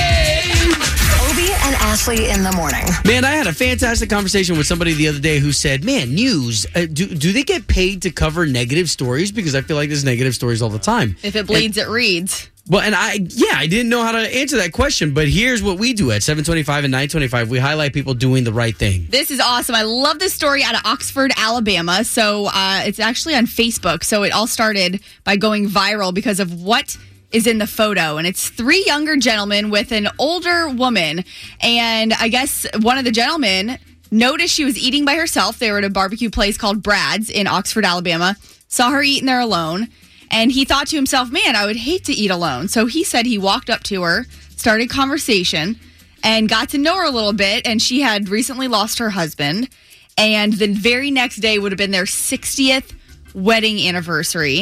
Obie 1.67 1.75
and 1.75 1.83
Ashley 1.83 2.31
in 2.31 2.43
the 2.43 2.53
morning. 2.53 2.85
Man, 3.05 3.25
I 3.25 3.31
had 3.31 3.47
a 3.47 3.53
fantastic 3.53 4.09
conversation 4.09 4.57
with 4.57 4.67
somebody 4.67 4.93
the 4.95 5.09
other 5.09 5.19
day 5.19 5.39
who 5.39 5.53
said, 5.53 5.85
"Man, 5.85 6.15
news. 6.15 6.67
Uh, 6.75 6.87
do 6.87 7.07
do 7.07 7.33
they 7.33 7.43
get 7.43 7.67
paid 7.67 8.03
to 8.03 8.11
cover 8.11 8.47
negative 8.47 8.89
stories? 8.89 9.33
Because 9.33 9.55
I 9.55 9.63
feel 9.63 9.77
like 9.77 9.89
there's 9.89 10.05
negative 10.05 10.35
stories 10.35 10.63
all 10.63 10.69
the 10.69 10.79
time." 10.79 11.17
If 11.23 11.37
it 11.37 11.47
bleeds, 11.47 11.77
it 11.77 11.89
reads. 11.89 12.51
Well, 12.69 12.83
and 12.83 12.97
I, 12.97 13.15
yeah, 13.15 13.55
I 13.55 13.69
didn't 13.69 13.91
know 13.91 14.03
how 14.03 14.11
to 14.11 14.19
answer 14.19 14.57
that 14.57 14.73
question, 14.73 15.15
but 15.15 15.29
here's 15.29 15.63
what 15.63 15.79
we 15.79 15.93
do 15.93 16.11
at 16.11 16.25
725 16.25 16.83
and 16.85 16.91
925. 16.91 17.49
We 17.49 17.61
highlight 17.61 17.93
people 17.93 18.13
doing 18.15 18.43
the 18.43 18.53
right 18.53 18.77
thing. 18.77 19.07
This 19.09 19.31
is 19.31 19.39
awesome. 19.39 19.77
I 19.77 19.83
love 19.83 20.19
this 20.19 20.35
story 20.35 20.65
out 20.65 20.75
of 20.75 20.81
Oxford, 20.85 21.31
Alabama. 21.37 22.03
So 22.03 22.47
uh, 22.47 22.83
it's 22.85 22.99
actually 22.99 23.37
on 23.37 23.47
Facebook. 23.47 24.03
So 24.03 24.25
it 24.25 24.33
all 24.33 24.49
started 24.49 25.01
by 25.23 25.37
going 25.37 25.69
viral 25.69 26.13
because 26.13 26.41
of 26.41 26.61
what 26.61 26.99
is 27.37 27.47
in 27.47 27.59
the 27.59 27.67
photo. 27.67 28.17
And 28.17 28.27
it's 28.27 28.49
three 28.49 28.83
younger 28.87 29.17
gentlemen 29.17 29.69
with 29.69 29.93
an 29.93 30.09
older 30.19 30.71
woman. 30.71 31.23
And 31.61 32.15
I 32.15 32.29
guess 32.29 32.67
one 32.81 32.97
of 32.97 33.05
the 33.05 33.11
gentlemen 33.11 33.79
noticed 34.11 34.55
she 34.55 34.65
was 34.65 34.79
eating 34.79 35.05
by 35.05 35.17
herself. 35.17 35.59
They 35.59 35.71
were 35.71 35.79
at 35.79 35.85
a 35.85 35.91
barbecue 35.91 36.31
place 36.31 36.57
called 36.57 36.83
Brad's 36.83 37.29
in 37.29 37.47
Oxford, 37.47 37.85
Alabama. 37.85 38.37
Saw 38.69 38.91
her 38.91 39.03
eating 39.03 39.27
there 39.27 39.41
alone. 39.41 39.89
And 40.31 40.51
he 40.51 40.65
thought 40.65 40.87
to 40.89 40.97
himself, 40.97 41.31
man, 41.31 41.55
I 41.55 41.67
would 41.67 41.77
hate 41.77 42.05
to 42.07 42.13
eat 42.13 42.31
alone. 42.31 42.69
So 42.69 42.87
he 42.87 43.05
said 43.05 43.27
he 43.27 43.39
walked 43.39 43.69
up 43.69 43.83
to 43.85 44.03
her, 44.03 44.25
started 44.57 44.89
conversation, 44.89 45.79
and 46.25 46.49
got 46.49 46.71
to 46.71 46.79
know 46.79 46.97
her 46.97 47.05
a 47.05 47.11
little 47.11 47.35
bit. 47.35 47.67
And 47.67 47.83
she 47.83 48.01
had 48.01 48.31
recently 48.31 48.67
lost 48.67 48.99
her 48.99 49.11
husband. 49.11 49.69
And 50.17 50.55
the 50.55 50.73
very 50.73 51.11
next 51.11 51.37
day 51.37 51.59
would 51.59 51.71
have 51.71 51.79
been 51.79 51.91
their 51.91 52.05
60th 52.05 52.95
wedding 53.37 53.87
anniversary. 53.87 54.61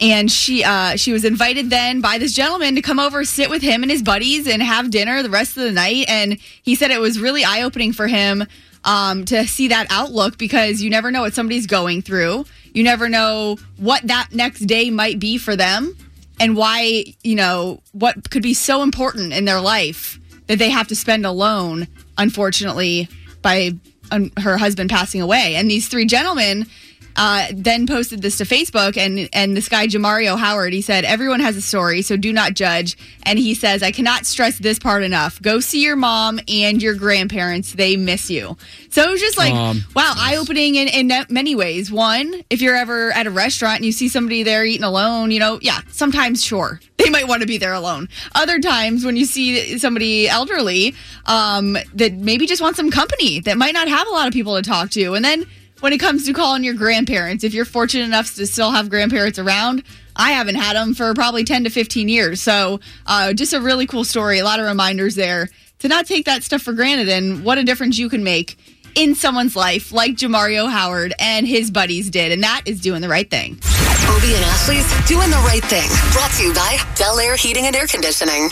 And 0.00 0.32
she 0.32 0.64
uh, 0.64 0.96
she 0.96 1.12
was 1.12 1.24
invited 1.24 1.70
then 1.70 2.00
by 2.00 2.18
this 2.18 2.32
gentleman 2.32 2.74
to 2.74 2.82
come 2.82 2.98
over, 2.98 3.24
sit 3.24 3.50
with 3.50 3.62
him 3.62 3.82
and 3.82 3.90
his 3.90 4.02
buddies, 4.02 4.48
and 4.48 4.62
have 4.62 4.90
dinner 4.90 5.22
the 5.22 5.30
rest 5.30 5.56
of 5.56 5.62
the 5.62 5.72
night. 5.72 6.06
And 6.08 6.38
he 6.62 6.74
said 6.74 6.90
it 6.90 6.98
was 6.98 7.20
really 7.20 7.44
eye 7.44 7.62
opening 7.62 7.92
for 7.92 8.08
him 8.08 8.44
um, 8.84 9.24
to 9.26 9.46
see 9.46 9.68
that 9.68 9.86
outlook 9.90 10.38
because 10.38 10.80
you 10.80 10.88
never 10.88 11.10
know 11.10 11.20
what 11.20 11.34
somebody's 11.34 11.66
going 11.66 12.02
through. 12.02 12.46
You 12.72 12.82
never 12.82 13.08
know 13.08 13.58
what 13.76 14.06
that 14.06 14.28
next 14.32 14.60
day 14.60 14.90
might 14.90 15.20
be 15.20 15.36
for 15.36 15.54
them, 15.54 15.96
and 16.40 16.56
why 16.56 17.04
you 17.22 17.34
know 17.34 17.82
what 17.92 18.30
could 18.30 18.42
be 18.42 18.54
so 18.54 18.82
important 18.82 19.34
in 19.34 19.44
their 19.44 19.60
life 19.60 20.18
that 20.46 20.58
they 20.58 20.70
have 20.70 20.88
to 20.88 20.96
spend 20.96 21.26
alone. 21.26 21.86
Unfortunately, 22.16 23.08
by 23.42 23.72
um, 24.10 24.30
her 24.38 24.56
husband 24.56 24.88
passing 24.88 25.20
away. 25.20 25.56
And 25.56 25.70
these 25.70 25.88
three 25.88 26.06
gentlemen 26.06 26.66
uh, 27.16 27.46
then 27.52 27.86
posted 27.86 28.22
this 28.22 28.38
to 28.38 28.44
Facebook, 28.44 28.96
and 28.96 29.28
and 29.32 29.56
this 29.56 29.68
guy 29.68 29.86
Jamario 29.86 30.38
Howard, 30.38 30.72
he 30.72 30.82
said 30.82 31.04
everyone 31.04 31.40
has 31.40 31.56
a 31.56 31.62
story, 31.62 32.02
so 32.02 32.16
do 32.16 32.32
not 32.32 32.54
judge. 32.54 32.96
And 33.24 33.38
he 33.38 33.54
says 33.54 33.82
I 33.82 33.90
cannot 33.90 34.26
stress 34.26 34.58
this 34.58 34.78
part 34.78 35.02
enough. 35.02 35.40
Go 35.40 35.60
see 35.60 35.82
your 35.82 35.96
mom 35.96 36.40
and 36.48 36.82
your 36.82 36.94
grandparents; 36.94 37.72
they 37.72 37.96
miss 37.96 38.30
you. 38.30 38.56
So 38.90 39.02
it 39.02 39.10
was 39.10 39.20
just 39.20 39.38
like 39.38 39.54
Um, 39.54 39.84
wow, 39.94 40.12
eye 40.16 40.36
opening 40.36 40.74
in 40.74 40.88
in 40.88 41.26
many 41.30 41.54
ways. 41.54 41.90
One, 41.90 42.42
if 42.50 42.60
you're 42.60 42.76
ever 42.76 43.12
at 43.12 43.26
a 43.26 43.30
restaurant 43.30 43.76
and 43.76 43.84
you 43.86 43.92
see 43.92 44.08
somebody 44.08 44.42
there 44.42 44.64
eating 44.64 44.84
alone, 44.84 45.30
you 45.30 45.40
know, 45.40 45.58
yeah, 45.62 45.80
sometimes 45.90 46.44
sure 46.44 46.80
they 46.98 47.10
might 47.10 47.28
want 47.28 47.40
to 47.42 47.46
be 47.46 47.58
there 47.58 47.72
alone. 47.72 48.08
Other 48.34 48.58
times 48.58 49.04
when 49.04 49.16
you 49.16 49.24
see 49.24 49.78
somebody 49.78 50.28
elderly 50.28 50.94
um, 51.26 51.76
that 51.94 52.14
maybe 52.14 52.46
just 52.46 52.60
wants 52.62 52.76
some 52.76 52.90
company, 52.90 53.40
that 53.40 53.56
might 53.56 53.72
not 53.74 53.88
have 53.88 54.06
a 54.06 54.10
lot 54.10 54.26
of 54.26 54.32
people 54.32 54.56
to 54.56 54.62
talk 54.62 54.90
to, 54.90 55.14
and 55.14 55.24
then 55.24 55.46
when 55.80 55.92
it 55.92 55.98
comes 55.98 56.24
to 56.26 56.32
calling 56.32 56.64
your 56.64 56.74
grandparents, 56.74 57.44
if 57.44 57.52
you're 57.54 57.64
fortunate 57.64 58.04
enough 58.04 58.34
to 58.36 58.46
still 58.46 58.70
have 58.70 58.88
grandparents 58.88 59.38
around, 59.38 59.82
I 60.14 60.32
haven't 60.32 60.54
had 60.54 60.76
them 60.76 60.94
for 60.94 61.12
probably 61.14 61.44
10 61.44 61.64
to 61.64 61.70
15 61.70 62.08
years. 62.08 62.40
So, 62.40 62.80
uh, 63.06 63.32
just 63.32 63.52
a 63.52 63.60
really 63.60 63.86
cool 63.86 64.04
story. 64.04 64.38
A 64.38 64.44
lot 64.44 64.60
of 64.60 64.66
reminders 64.66 65.14
there 65.14 65.50
to 65.80 65.88
not 65.88 66.06
take 66.06 66.24
that 66.24 66.42
stuff 66.42 66.62
for 66.62 66.72
granted 66.72 67.08
and 67.08 67.44
what 67.44 67.58
a 67.58 67.64
difference 67.64 67.98
you 67.98 68.08
can 68.08 68.24
make 68.24 68.58
in 68.94 69.14
someone's 69.14 69.54
life, 69.54 69.92
like 69.92 70.12
Jamario 70.12 70.70
Howard 70.70 71.12
and 71.18 71.46
his 71.46 71.70
buddies 71.70 72.08
did. 72.08 72.32
And 72.32 72.42
that 72.42 72.62
is 72.64 72.80
doing 72.80 73.02
the 73.02 73.08
right 73.08 73.28
thing. 73.28 73.58
Obie 74.08 74.34
and 74.34 74.44
Ashley's 74.44 74.86
Doing 75.06 75.30
the 75.30 75.42
Right 75.44 75.64
Thing. 75.64 75.88
Brought 76.12 76.30
to 76.32 76.42
you 76.42 76.54
by 76.54 76.78
Bel 76.98 77.18
Air 77.18 77.36
Heating 77.36 77.66
and 77.66 77.76
Air 77.76 77.86
Conditioning. 77.86 78.48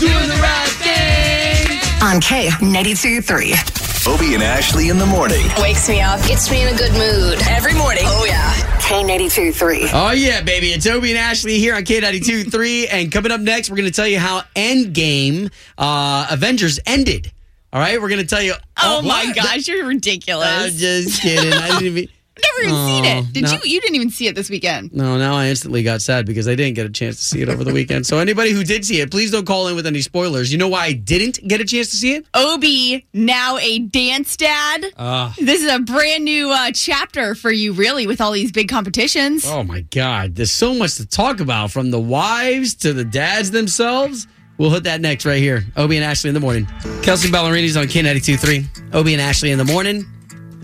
Doing 0.00 0.28
the 0.28 0.38
right 0.42 0.68
thing. 0.68 1.78
On 2.02 2.20
K92 2.20 3.87
Obie 4.08 4.32
and 4.32 4.42
Ashley 4.42 4.88
in 4.88 4.96
the 4.96 5.04
morning. 5.04 5.46
Wakes 5.58 5.86
me 5.86 6.00
up, 6.00 6.18
gets 6.26 6.50
me 6.50 6.62
in 6.62 6.74
a 6.74 6.78
good 6.78 6.92
mood. 6.92 7.38
Every 7.46 7.74
morning. 7.74 8.04
Oh, 8.06 8.24
yeah. 8.26 8.54
K92 8.78 9.54
3. 9.54 9.90
Oh, 9.92 10.12
yeah, 10.12 10.40
baby. 10.40 10.68
It's 10.68 10.86
Obie 10.86 11.10
and 11.10 11.18
Ashley 11.18 11.58
here 11.58 11.74
on 11.74 11.82
K92 11.82 12.50
3. 12.50 12.88
And 12.88 13.12
coming 13.12 13.30
up 13.32 13.42
next, 13.42 13.68
we're 13.68 13.76
going 13.76 13.90
to 13.90 13.94
tell 13.94 14.08
you 14.08 14.18
how 14.18 14.40
Endgame 14.56 15.52
uh, 15.76 16.26
Avengers 16.30 16.80
ended. 16.86 17.30
All 17.70 17.80
right, 17.80 18.00
we're 18.00 18.08
going 18.08 18.22
to 18.22 18.26
tell 18.26 18.40
you. 18.40 18.54
Oh, 18.82 19.02
my 19.02 19.26
what? 19.26 19.36
gosh, 19.36 19.68
you're 19.68 19.84
ridiculous. 19.84 20.48
I'm 20.48 20.70
just 20.70 21.20
kidding. 21.20 21.52
I 21.52 21.78
didn't 21.78 21.98
even. 21.98 22.08
Never 22.42 22.60
even 22.68 22.86
seen 22.86 23.04
Oh, 23.06 23.18
it. 23.20 23.32
Did 23.32 23.42
no. 23.44 23.52
you? 23.52 23.58
You 23.64 23.80
didn't 23.80 23.96
even 23.96 24.10
see 24.10 24.26
it 24.26 24.34
this 24.34 24.48
weekend. 24.50 24.92
No, 24.94 25.16
now 25.18 25.34
I 25.34 25.46
instantly 25.48 25.82
got 25.82 26.02
sad 26.02 26.26
because 26.26 26.48
I 26.48 26.54
didn't 26.54 26.74
get 26.74 26.86
a 26.86 26.90
chance 26.90 27.16
to 27.16 27.22
see 27.22 27.42
it 27.42 27.48
over 27.48 27.64
the 27.64 27.72
weekend. 27.72 28.06
So 28.06 28.18
anybody 28.18 28.50
who 28.52 28.64
did 28.64 28.84
see 28.84 29.00
it, 29.00 29.10
please 29.10 29.30
don't 29.30 29.46
call 29.46 29.68
in 29.68 29.76
with 29.76 29.86
any 29.86 30.00
spoilers. 30.00 30.50
You 30.52 30.58
know 30.58 30.68
why 30.68 30.86
I 30.86 30.92
didn't 30.92 31.40
get 31.46 31.60
a 31.60 31.64
chance 31.64 31.90
to 31.90 31.96
see 31.96 32.14
it? 32.14 32.26
Obie, 32.34 33.06
now 33.12 33.58
a 33.58 33.78
dance 33.80 34.36
dad. 34.36 34.86
Uh, 34.96 35.32
This 35.38 35.62
is 35.62 35.70
a 35.72 35.78
brand 35.80 36.24
new 36.24 36.50
uh, 36.50 36.70
chapter 36.72 37.34
for 37.34 37.50
you, 37.50 37.72
really, 37.72 38.06
with 38.06 38.20
all 38.20 38.32
these 38.32 38.52
big 38.52 38.68
competitions. 38.68 39.44
oh 39.46 39.62
my 39.62 39.80
God, 39.80 40.34
there's 40.36 40.52
so 40.52 40.74
much 40.74 40.94
to 40.96 41.06
talk 41.06 41.40
about 41.40 41.70
from 41.70 41.90
the 41.90 42.00
wives 42.00 42.74
to 42.76 42.92
the 42.92 43.04
dads 43.04 43.50
themselves. 43.50 44.26
We'll 44.56 44.70
hit 44.70 44.84
that 44.84 45.00
next 45.00 45.24
right 45.24 45.38
here. 45.38 45.64
Obie 45.76 45.96
and 45.96 46.04
Ashley 46.04 46.28
in 46.28 46.34
the 46.34 46.40
morning. 46.40 46.66
Kelsea 47.02 47.30
Ballerini's 47.30 47.76
on 47.76 47.84
K92.3. 47.84 48.92
Obie 48.94 49.12
and 49.12 49.22
Ashley 49.22 49.50
in 49.52 49.58
the 49.58 49.64
morning. 49.64 50.04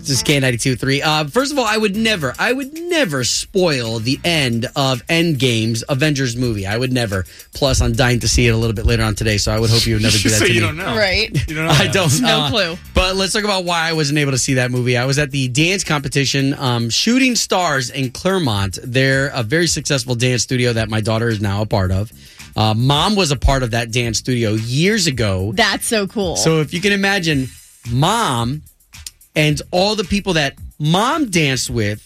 This 0.05 0.21
is 0.21 0.23
K92.3. 0.23 1.01
Uh, 1.03 1.25
first 1.29 1.51
of 1.51 1.57
all, 1.57 1.65
I 1.65 1.77
would 1.77 1.95
never, 1.95 2.35
I 2.37 2.53
would 2.53 2.73
never 2.79 3.23
spoil 3.23 3.97
the 3.97 4.19
end 4.23 4.65
of 4.75 5.03
Endgame's 5.07 5.83
Avengers 5.89 6.35
movie. 6.35 6.67
I 6.67 6.77
would 6.77 6.93
never. 6.93 7.25
Plus, 7.55 7.81
I'm 7.81 7.93
dying 7.93 8.19
to 8.19 8.27
see 8.27 8.45
it 8.45 8.51
a 8.51 8.55
little 8.55 8.75
bit 8.75 8.85
later 8.85 9.01
on 9.01 9.15
today, 9.15 9.39
so 9.39 9.51
I 9.51 9.57
would 9.59 9.71
hope 9.71 9.87
you 9.87 9.95
would 9.95 10.03
never 10.03 10.15
do 10.19 10.29
that 10.29 10.37
so 10.37 10.45
to 10.45 10.53
you 10.53 10.61
me. 10.61 10.67
don't 10.67 10.77
know. 10.77 10.95
Right. 10.95 11.31
You 11.49 11.55
don't 11.55 11.65
know. 11.65 11.71
I 11.71 11.87
that. 11.87 11.93
don't. 11.93 12.21
No 12.21 12.41
uh, 12.41 12.49
clue. 12.51 12.77
But 12.93 13.15
let's 13.15 13.33
talk 13.33 13.45
about 13.45 13.65
why 13.65 13.89
I 13.89 13.93
wasn't 13.93 14.19
able 14.19 14.33
to 14.33 14.37
see 14.37 14.53
that 14.55 14.69
movie. 14.69 14.95
I 14.95 15.05
was 15.05 15.17
at 15.17 15.31
the 15.31 15.47
dance 15.47 15.83
competition, 15.83 16.53
um, 16.53 16.91
Shooting 16.91 17.35
Stars 17.35 17.89
in 17.89 18.11
Clermont. 18.11 18.77
They're 18.83 19.29
a 19.33 19.41
very 19.41 19.65
successful 19.65 20.13
dance 20.13 20.43
studio 20.43 20.73
that 20.73 20.87
my 20.87 21.01
daughter 21.01 21.29
is 21.29 21.41
now 21.41 21.63
a 21.63 21.65
part 21.65 21.89
of. 21.89 22.11
Uh, 22.55 22.75
Mom 22.75 23.15
was 23.15 23.31
a 23.31 23.37
part 23.37 23.63
of 23.63 23.71
that 23.71 23.91
dance 23.91 24.19
studio 24.19 24.51
years 24.51 25.07
ago. 25.07 25.51
That's 25.53 25.87
so 25.87 26.05
cool. 26.05 26.35
So 26.35 26.61
if 26.61 26.75
you 26.75 26.79
can 26.81 26.91
imagine, 26.93 27.47
Mom 27.89 28.61
and 29.35 29.61
all 29.71 29.95
the 29.95 30.03
people 30.03 30.33
that 30.33 30.55
Mom 30.79 31.29
danced 31.29 31.69
with 31.69 32.01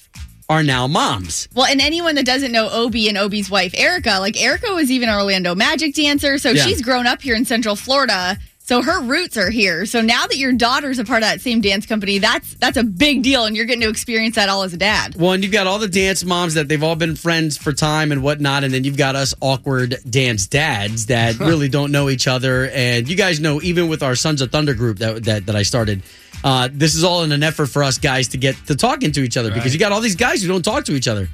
are 0.49 0.63
now 0.63 0.87
moms. 0.87 1.47
well, 1.53 1.67
and 1.67 1.79
anyone 1.79 2.15
that 2.15 2.25
doesn't 2.25 2.51
know 2.51 2.69
Obie 2.71 3.07
and 3.07 3.17
Obie's 3.19 3.51
wife, 3.51 3.73
Erica, 3.77 4.17
like 4.19 4.41
Erica 4.41 4.73
was 4.73 4.89
even 4.89 5.07
an 5.09 5.15
Orlando 5.15 5.53
Magic 5.53 5.93
dancer. 5.93 6.37
So 6.39 6.49
Yeah. 6.51 6.63
she's 6.65 6.81
grown 6.81 7.05
up 7.05 7.21
here 7.21 7.35
in 7.35 7.45
Central 7.45 7.75
Florida. 7.75 8.37
So 8.61 8.83
her 8.83 9.01
roots 9.01 9.35
are 9.35 9.49
here. 9.49 9.87
So 9.87 10.01
now 10.01 10.27
that 10.27 10.37
your 10.37 10.51
daughter's 10.53 10.99
a 10.99 11.03
part 11.03 11.23
of 11.23 11.29
that 11.29 11.41
same 11.41 11.59
dance 11.59 11.87
company, 11.87 12.19
that's 12.19 12.53
that's 12.55 12.77
a 12.77 12.83
big 12.83 13.23
deal, 13.23 13.45
and 13.45 13.55
you're 13.55 13.65
getting 13.65 13.81
to 13.81 13.89
experience 13.89 14.35
that 14.35 14.47
all 14.47 14.61
as 14.61 14.73
a 14.73 14.77
dad. 14.77 15.15
Well, 15.15 15.31
and 15.33 15.43
you've 15.43 15.51
got 15.53 15.65
all 15.65 15.79
the 15.79 15.87
dance 15.87 16.23
moms 16.23 16.53
that 16.53 16.67
they've 16.67 16.83
all 16.83 16.95
been 16.95 17.15
friends 17.15 17.57
for 17.57 17.73
time 17.73 18.11
and 18.11 18.21
whatnot, 18.21 18.63
and 18.63 18.71
then 18.71 18.83
you've 18.83 18.97
got 18.97 19.15
us 19.15 19.33
awkward 19.41 19.97
dance 20.07 20.45
dads 20.45 21.07
that 21.07 21.39
really 21.39 21.67
don't 21.67 21.91
know 21.91 22.09
each 22.09 22.27
other. 22.27 22.69
And 22.69 23.07
you 23.09 23.15
guys 23.15 23.39
know, 23.39 23.59
even 23.63 23.87
with 23.87 24.03
our 24.03 24.15
Sons 24.15 24.39
of 24.41 24.51
Thunder 24.51 24.75
group 24.75 24.99
that 24.99 25.23
that, 25.23 25.47
that 25.47 25.55
I 25.55 25.63
started, 25.63 26.03
uh, 26.43 26.69
this 26.71 26.95
is 26.95 27.03
all 27.03 27.23
in 27.23 27.31
an 27.31 27.43
effort 27.43 27.67
for 27.67 27.83
us 27.83 27.97
guys 27.97 28.27
to 28.29 28.37
get 28.37 28.55
to 28.67 28.75
talking 28.75 29.11
to 29.11 29.21
each 29.21 29.37
other 29.37 29.51
because 29.51 29.73
you 29.73 29.79
got 29.79 29.91
all 29.91 30.01
these 30.01 30.15
guys 30.15 30.41
who 30.41 30.47
don't 30.47 30.63
talk 30.63 30.85
to 30.85 30.93
each 30.93 31.07
other. 31.07 31.27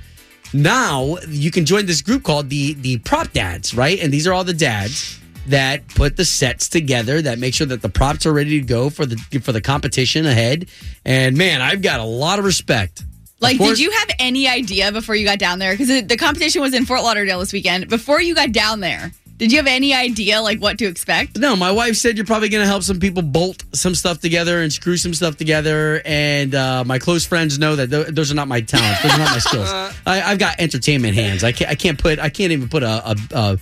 Now 0.53 1.17
you 1.27 1.51
can 1.51 1.65
join 1.65 1.85
this 1.85 2.01
group 2.01 2.23
called 2.23 2.49
the 2.49 2.73
the 2.73 2.97
Prop 2.99 3.31
Dads, 3.33 3.75
right? 3.75 3.99
And 3.99 4.11
these 4.11 4.27
are 4.27 4.33
all 4.33 4.43
the 4.43 4.53
dads 4.53 5.19
that 5.47 5.87
put 5.89 6.17
the 6.17 6.25
sets 6.25 6.69
together 6.69 7.21
that 7.21 7.37
make 7.37 7.53
sure 7.53 7.67
that 7.67 7.81
the 7.81 7.89
props 7.89 8.25
are 8.25 8.33
ready 8.33 8.59
to 8.61 8.65
go 8.65 8.89
for 8.89 9.05
the 9.05 9.17
for 9.41 9.51
the 9.51 9.61
competition 9.61 10.25
ahead. 10.25 10.67
And 11.03 11.37
man, 11.37 11.61
I've 11.61 11.81
got 11.81 11.99
a 11.99 12.03
lot 12.05 12.39
of 12.39 12.45
respect. 12.45 13.03
Like, 13.41 13.57
course- 13.57 13.77
did 13.77 13.79
you 13.79 13.91
have 13.91 14.09
any 14.17 14.47
idea 14.47 14.91
before 14.91 15.13
you 15.15 15.25
got 15.25 15.39
down 15.39 15.59
there? 15.59 15.73
Because 15.73 16.07
the 16.07 16.17
competition 16.17 16.61
was 16.61 16.73
in 16.73 16.85
Fort 16.85 17.03
Lauderdale 17.03 17.39
this 17.39 17.53
weekend. 17.53 17.89
Before 17.89 18.21
you 18.21 18.33
got 18.33 18.51
down 18.53 18.79
there, 18.79 19.11
did 19.37 19.51
you 19.51 19.57
have 19.57 19.67
any 19.67 19.93
idea 19.93 20.41
like 20.41 20.61
what 20.61 20.77
to 20.79 20.85
expect? 20.85 21.37
No, 21.37 21.55
my 21.55 21.71
wife 21.71 21.95
said 21.95 22.17
you're 22.17 22.25
probably 22.25 22.49
going 22.49 22.63
to 22.63 22.67
help 22.67 22.83
some 22.83 22.99
people 22.99 23.21
bolt 23.21 23.63
some 23.73 23.93
stuff 23.93 24.19
together 24.19 24.61
and 24.61 24.71
screw 24.71 24.97
some 24.97 25.13
stuff 25.13 25.35
together. 25.35 26.01
And 26.05 26.55
uh, 26.55 26.83
my 26.85 26.99
close 26.99 27.25
friends 27.25 27.59
know 27.59 27.75
that 27.75 27.89
th- 27.89 28.07
those 28.07 28.31
are 28.31 28.35
not 28.35 28.47
my 28.47 28.61
talents. 28.61 29.01
Those 29.03 29.13
are 29.13 29.17
not 29.17 29.31
my 29.31 29.39
skills. 29.39 29.69
I, 30.05 30.21
I've 30.21 30.39
got 30.39 30.59
entertainment 30.59 31.15
hands. 31.15 31.43
I 31.43 31.51
can't. 31.51 31.69
I 31.69 31.75
can't 31.75 31.99
put. 32.01 32.19
I 32.19 32.29
can't 32.29 32.51
even 32.51 32.69
put 32.69 32.83
a. 32.83 33.11
a, 33.11 33.15
a 33.33 33.59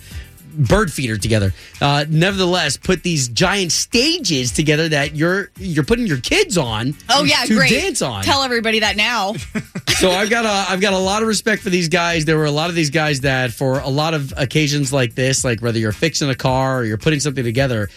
bird 0.56 0.92
feeder 0.92 1.16
together. 1.16 1.52
Uh, 1.80 2.04
nevertheless, 2.08 2.76
put 2.76 3.02
these 3.02 3.28
giant 3.28 3.72
stages 3.72 4.52
together 4.52 4.88
that 4.88 5.16
you're 5.16 5.50
you're 5.56 5.84
putting 5.84 6.06
your 6.06 6.20
kids 6.20 6.56
on. 6.56 6.94
Oh 7.10 7.24
yeah, 7.24 7.44
to 7.44 7.56
great. 7.56 7.70
dance 7.70 8.02
on. 8.02 8.22
Tell 8.22 8.42
everybody 8.42 8.80
that 8.80 8.96
now. 8.96 9.34
so 9.98 10.10
I've 10.10 10.30
got 10.30 10.44
a 10.44 10.70
I've 10.72 10.80
got 10.80 10.92
a 10.92 10.98
lot 10.98 11.22
of 11.22 11.28
respect 11.28 11.62
for 11.62 11.70
these 11.70 11.88
guys. 11.88 12.24
There 12.24 12.36
were 12.38 12.44
a 12.44 12.50
lot 12.50 12.68
of 12.70 12.76
these 12.76 12.90
guys 12.90 13.20
that 13.20 13.52
for 13.52 13.78
a 13.80 13.88
lot 13.88 14.14
of 14.14 14.32
occasions 14.36 14.92
like 14.92 15.14
this, 15.14 15.44
like 15.44 15.60
whether 15.60 15.78
you're 15.78 15.92
fixing 15.92 16.28
a 16.30 16.34
car 16.34 16.78
or 16.80 16.84
you're 16.84 16.98
putting 16.98 17.20
something 17.20 17.44
together, 17.44 17.88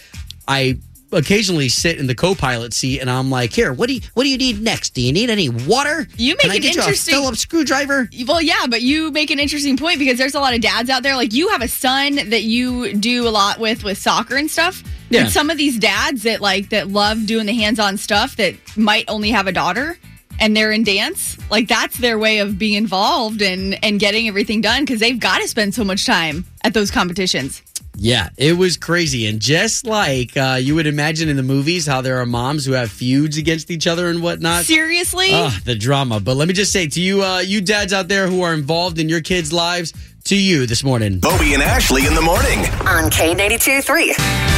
I 0.48 0.78
occasionally 1.14 1.70
sit 1.70 1.98
in 1.98 2.08
the 2.08 2.16
co-pilot 2.16 2.74
seat 2.74 3.00
and 3.00 3.10
I'm 3.10 3.30
like, 3.30 3.54
here, 3.54 3.72
what 3.72 3.88
do 3.88 3.94
you 3.96 4.02
what 4.14 4.24
do 4.24 4.30
you 4.30 4.38
need 4.38 4.62
next? 4.62 4.94
Do 4.94 5.02
you 5.02 5.14
need 5.14 5.30
any 5.30 5.50
water? 5.50 6.08
You 6.18 6.36
make 6.36 6.42
Can 6.42 6.52
an 6.52 6.58
get 6.62 6.76
you 6.76 6.82
interesting- 6.82 7.14
Phillips 7.14 7.40
screwdriver? 7.40 8.10
Well, 8.28 8.42
yeah, 8.42 8.68
but 8.70 8.82
you 8.82 9.12
make 9.12 9.32
an 9.32 9.40
interesting 9.40 9.78
point 9.78 10.00
because 10.00 10.18
there's 10.18 10.36
a 10.36 10.40
lot 10.40 10.54
of 10.54 10.62
dads 10.62 10.90
out 10.90 11.04
there. 11.04 11.16
Like 11.16 11.34
you 11.34 11.50
have 11.50 11.62
a 11.62 11.68
son 11.68 12.16
that 12.16 12.44
you 12.44 12.94
do 12.94 13.28
a 13.28 13.32
lot 13.32 13.60
with 13.60 13.84
with 13.84 13.98
soccer 13.98 14.36
and 14.36 14.50
stuff. 14.52 14.84
Yeah. 15.10 15.22
And 15.22 15.30
some 15.32 15.50
of 15.50 15.58
these 15.58 15.80
dads 15.80 16.24
that 16.24 16.42
like 16.42 16.70
that 16.70 16.90
love 16.90 17.26
doing 17.26 17.46
the 17.46 17.54
hands-on 17.54 17.96
stuff 17.98 18.36
that 18.36 18.56
might 18.76 19.06
only 19.08 19.32
have 19.32 19.48
a 19.48 19.54
daughter 19.54 19.98
and 20.40 20.56
they're 20.56 20.72
in 20.72 20.84
dance, 20.84 21.38
like 21.50 21.68
that's 21.68 21.98
their 21.98 22.18
way 22.18 22.40
of 22.40 22.58
being 22.58 22.76
involved 22.76 23.42
and 23.42 23.78
and 23.84 24.00
getting 24.00 24.28
everything 24.28 24.62
done 24.62 24.84
because 24.84 25.00
they've 25.00 25.20
got 25.20 25.40
to 25.42 25.48
spend 25.48 25.74
so 25.74 25.84
much 25.84 26.06
time 26.06 26.46
at 26.64 26.74
those 26.74 26.92
competitions. 26.92 27.62
Yeah, 28.00 28.30
it 28.38 28.56
was 28.56 28.78
crazy. 28.78 29.26
And 29.26 29.40
just 29.40 29.88
like 29.88 30.38
uh, 30.38 30.60
you 30.62 30.76
would 30.76 30.86
imagine 30.86 31.30
in 31.30 31.36
the 31.36 31.44
movies, 31.44 31.88
how 31.88 32.02
there 32.02 32.20
are 32.22 32.28
moms 32.28 32.64
who 32.64 32.74
have 32.74 32.92
feuds 32.92 33.38
against 33.38 33.72
each 33.72 33.88
other 33.88 34.10
and 34.10 34.22
whatnot. 34.22 34.66
Seriously? 34.66 35.30
Ah, 35.32 35.60
the 35.66 35.74
drama. 35.74 36.20
But 36.20 36.38
let 36.38 36.48
me 36.48 36.54
just 36.54 36.72
say 36.72 36.88
to 36.88 37.02
you, 37.02 37.24
uh, 37.24 37.40
you 37.40 37.60
dads 37.60 37.94
out 37.94 38.08
there 38.08 38.28
who 38.28 38.44
are 38.44 38.54
involved 38.54 39.00
in 39.00 39.10
your 39.10 39.22
kids' 39.22 39.52
lives, 39.52 39.94
to 40.26 40.36
you 40.36 40.66
this 40.66 40.84
morning, 40.84 41.20
Bobby 41.20 41.54
and 41.54 41.64
Ashley 41.64 42.06
in 42.06 42.14
the 42.14 42.22
morning. 42.22 42.60
On 42.86 43.10
K92 43.10 43.82
3. 43.82 44.57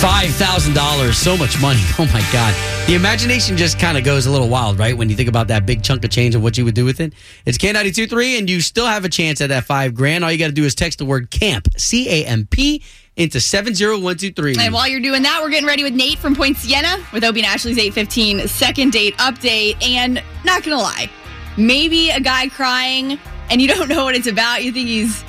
Five 0.00 0.34
thousand 0.34 0.74
dollars, 0.74 1.16
so 1.16 1.36
much 1.36 1.60
money. 1.60 1.80
Oh 1.98 2.04
my 2.12 2.20
god, 2.32 2.54
the 2.86 2.94
imagination 2.94 3.56
just 3.56 3.78
kind 3.78 3.96
of 3.96 4.04
goes 4.04 4.26
a 4.26 4.30
little 4.30 4.48
wild, 4.48 4.78
right? 4.78 4.96
When 4.96 5.08
you 5.08 5.16
think 5.16 5.28
about 5.28 5.48
that 5.48 5.64
big 5.64 5.82
chunk 5.82 6.04
of 6.04 6.10
change 6.10 6.34
and 6.34 6.42
what 6.44 6.58
you 6.58 6.64
would 6.64 6.74
do 6.74 6.84
with 6.84 7.00
it. 7.00 7.14
It's 7.46 7.56
K 7.56 7.72
ninety 7.72 7.90
two 7.92 8.06
three, 8.06 8.36
and 8.38 8.50
you 8.50 8.60
still 8.60 8.86
have 8.86 9.04
a 9.04 9.08
chance 9.08 9.40
at 9.40 9.48
that 9.48 9.64
five 9.64 9.94
grand. 9.94 10.24
All 10.24 10.30
you 10.30 10.36
got 10.38 10.48
to 10.48 10.52
do 10.52 10.64
is 10.64 10.74
text 10.74 10.98
the 10.98 11.04
word 11.06 11.30
camp, 11.30 11.68
C 11.78 12.08
A 12.10 12.26
M 12.26 12.46
P, 12.50 12.82
into 13.16 13.40
seven 13.40 13.74
zero 13.74 13.98
one 13.98 14.16
two 14.18 14.32
three. 14.32 14.56
And 14.58 14.74
while 14.74 14.86
you're 14.88 15.00
doing 15.00 15.22
that, 15.22 15.40
we're 15.42 15.50
getting 15.50 15.66
ready 15.66 15.84
with 15.84 15.94
Nate 15.94 16.18
from 16.18 16.34
Poinciana 16.34 17.02
with 17.12 17.24
Obie 17.24 17.40
and 17.40 17.46
Ashley's 17.46 17.78
815 17.78 18.48
second 18.48 18.92
date 18.92 19.16
update. 19.16 19.82
And 19.82 20.22
not 20.44 20.62
gonna 20.64 20.76
lie, 20.76 21.08
maybe 21.56 22.10
a 22.10 22.20
guy 22.20 22.48
crying 22.48 23.18
and 23.50 23.62
you 23.62 23.68
don't 23.74 23.88
know 23.88 24.04
what 24.04 24.14
it's 24.14 24.26
about. 24.26 24.62
You 24.62 24.72
think 24.72 24.88
he's 24.88 25.22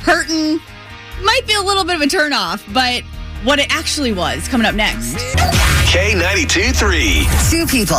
hurting. 0.00 0.60
Might 1.22 1.46
be 1.46 1.54
a 1.54 1.62
little 1.62 1.84
bit 1.84 1.96
of 1.96 2.00
a 2.00 2.06
turnoff, 2.06 2.62
but 2.72 3.02
what 3.44 3.58
it 3.58 3.74
actually 3.74 4.12
was 4.12 4.46
coming 4.48 4.66
up 4.66 4.74
next. 4.74 5.16
K92 5.92 6.74
3. 6.74 7.26
Two 7.50 7.66
people, 7.66 7.98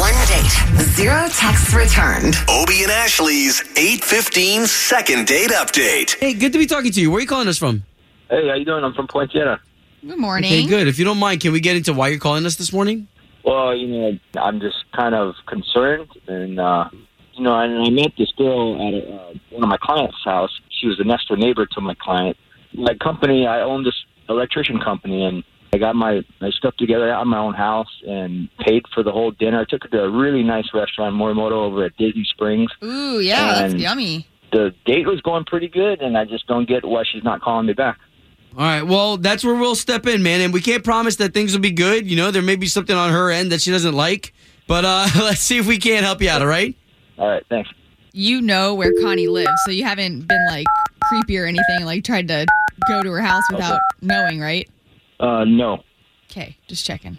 one 0.00 0.14
date, 0.26 0.82
zero 0.94 1.28
texts 1.28 1.74
returned. 1.74 2.36
Obie 2.48 2.84
and 2.84 2.92
Ashley's 2.92 3.60
815 3.76 4.66
second 4.66 5.26
date 5.26 5.50
update. 5.50 6.16
Hey, 6.18 6.32
good 6.34 6.52
to 6.52 6.58
be 6.58 6.66
talking 6.66 6.92
to 6.92 7.00
you. 7.00 7.10
Where 7.10 7.18
are 7.18 7.20
you 7.22 7.26
calling 7.26 7.48
us 7.48 7.58
from? 7.58 7.82
Hey, 8.30 8.48
how 8.48 8.54
you 8.54 8.64
doing? 8.64 8.84
I'm 8.84 8.94
from 8.94 9.08
Poinsettia. 9.08 9.60
Good 10.06 10.18
morning. 10.18 10.50
Okay, 10.50 10.66
good. 10.66 10.86
If 10.86 10.98
you 10.98 11.04
don't 11.04 11.18
mind, 11.18 11.40
can 11.40 11.52
we 11.52 11.60
get 11.60 11.76
into 11.76 11.92
why 11.92 12.08
you're 12.08 12.18
calling 12.18 12.46
us 12.46 12.56
this 12.56 12.72
morning? 12.72 13.08
Well, 13.44 13.76
you 13.76 13.88
know, 13.88 14.18
I'm 14.40 14.60
just 14.60 14.76
kind 14.94 15.14
of 15.14 15.34
concerned, 15.46 16.08
and 16.28 16.58
uh, 16.58 16.88
you 17.32 17.42
know, 17.42 17.58
and 17.58 17.86
I 17.86 17.90
met 17.90 18.12
this 18.16 18.32
girl 18.38 18.74
at 18.76 18.94
a, 18.94 19.12
uh, 19.12 19.34
one 19.50 19.62
of 19.62 19.68
my 19.68 19.76
clients' 19.82 20.16
house. 20.24 20.50
She 20.80 20.86
was 20.86 20.96
the 20.98 21.04
next 21.04 21.28
door 21.28 21.36
neighbor 21.36 21.66
to 21.66 21.80
my 21.80 21.94
client. 22.00 22.36
My 22.72 22.94
company, 22.94 23.46
I 23.46 23.60
own 23.60 23.84
this 23.84 23.94
electrician 24.28 24.80
company, 24.80 25.24
and 25.24 25.42
I 25.72 25.78
got 25.78 25.96
my 25.96 26.22
my 26.40 26.50
stuff 26.50 26.76
together 26.76 27.10
at 27.12 27.26
my 27.26 27.38
own 27.38 27.54
house 27.54 27.88
and 28.06 28.48
paid 28.58 28.84
for 28.94 29.02
the 29.02 29.12
whole 29.12 29.30
dinner. 29.32 29.60
I 29.60 29.64
took 29.64 29.82
her 29.84 29.88
to 29.90 30.04
a 30.04 30.10
really 30.10 30.42
nice 30.42 30.66
restaurant, 30.74 31.14
Morimoto, 31.16 31.52
over 31.52 31.84
at 31.84 31.96
Disney 31.96 32.24
Springs. 32.30 32.70
Ooh, 32.82 33.20
yeah, 33.20 33.54
that's 33.54 33.72
And- 33.74 33.82
yummy. 33.82 34.26
The 34.52 34.72
date 34.86 35.06
was 35.06 35.20
going 35.22 35.44
pretty 35.46 35.66
good, 35.66 36.00
and 36.00 36.16
I 36.16 36.24
just 36.26 36.46
don't 36.46 36.68
get 36.68 36.84
why 36.84 37.02
she's 37.10 37.24
not 37.24 37.40
calling 37.40 37.66
me 37.66 37.72
back. 37.72 37.98
All 38.56 38.62
right, 38.62 38.82
well, 38.84 39.16
that's 39.16 39.42
where 39.44 39.56
we'll 39.56 39.74
step 39.74 40.06
in, 40.06 40.22
man. 40.22 40.40
And 40.40 40.52
we 40.52 40.60
can't 40.60 40.84
promise 40.84 41.16
that 41.16 41.34
things 41.34 41.52
will 41.54 41.60
be 41.60 41.72
good. 41.72 42.08
You 42.08 42.14
know, 42.16 42.30
there 42.30 42.40
may 42.40 42.54
be 42.54 42.68
something 42.68 42.94
on 42.94 43.10
her 43.10 43.32
end 43.32 43.50
that 43.50 43.62
she 43.62 43.72
doesn't 43.72 43.94
like. 43.96 44.32
But 44.68 44.84
uh, 44.84 45.08
let's 45.16 45.40
see 45.40 45.58
if 45.58 45.66
we 45.66 45.76
can't 45.78 46.04
help 46.04 46.22
you 46.22 46.30
out, 46.30 46.40
all 46.40 46.46
right? 46.46 46.76
All 47.18 47.26
right, 47.28 47.42
thanks. 47.50 47.68
You 48.12 48.40
know 48.40 48.74
where 48.76 48.92
Connie 49.02 49.26
lives, 49.26 49.50
so 49.66 49.72
you 49.72 49.82
haven't 49.82 50.28
been 50.28 50.46
like 50.48 50.66
creepy 51.02 51.36
or 51.36 51.46
anything, 51.46 51.84
like 51.84 52.04
tried 52.04 52.28
to 52.28 52.46
go 52.88 53.02
to 53.02 53.10
her 53.12 53.20
house 53.20 53.44
without 53.50 53.80
knowing, 54.00 54.40
right? 54.40 54.68
Uh, 55.20 55.44
no. 55.44 55.82
Okay, 56.30 56.56
just 56.66 56.84
checking. 56.84 57.16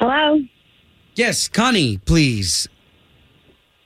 Hello, 0.00 0.40
Yes, 1.14 1.46
Connie, 1.48 1.98
please. 1.98 2.68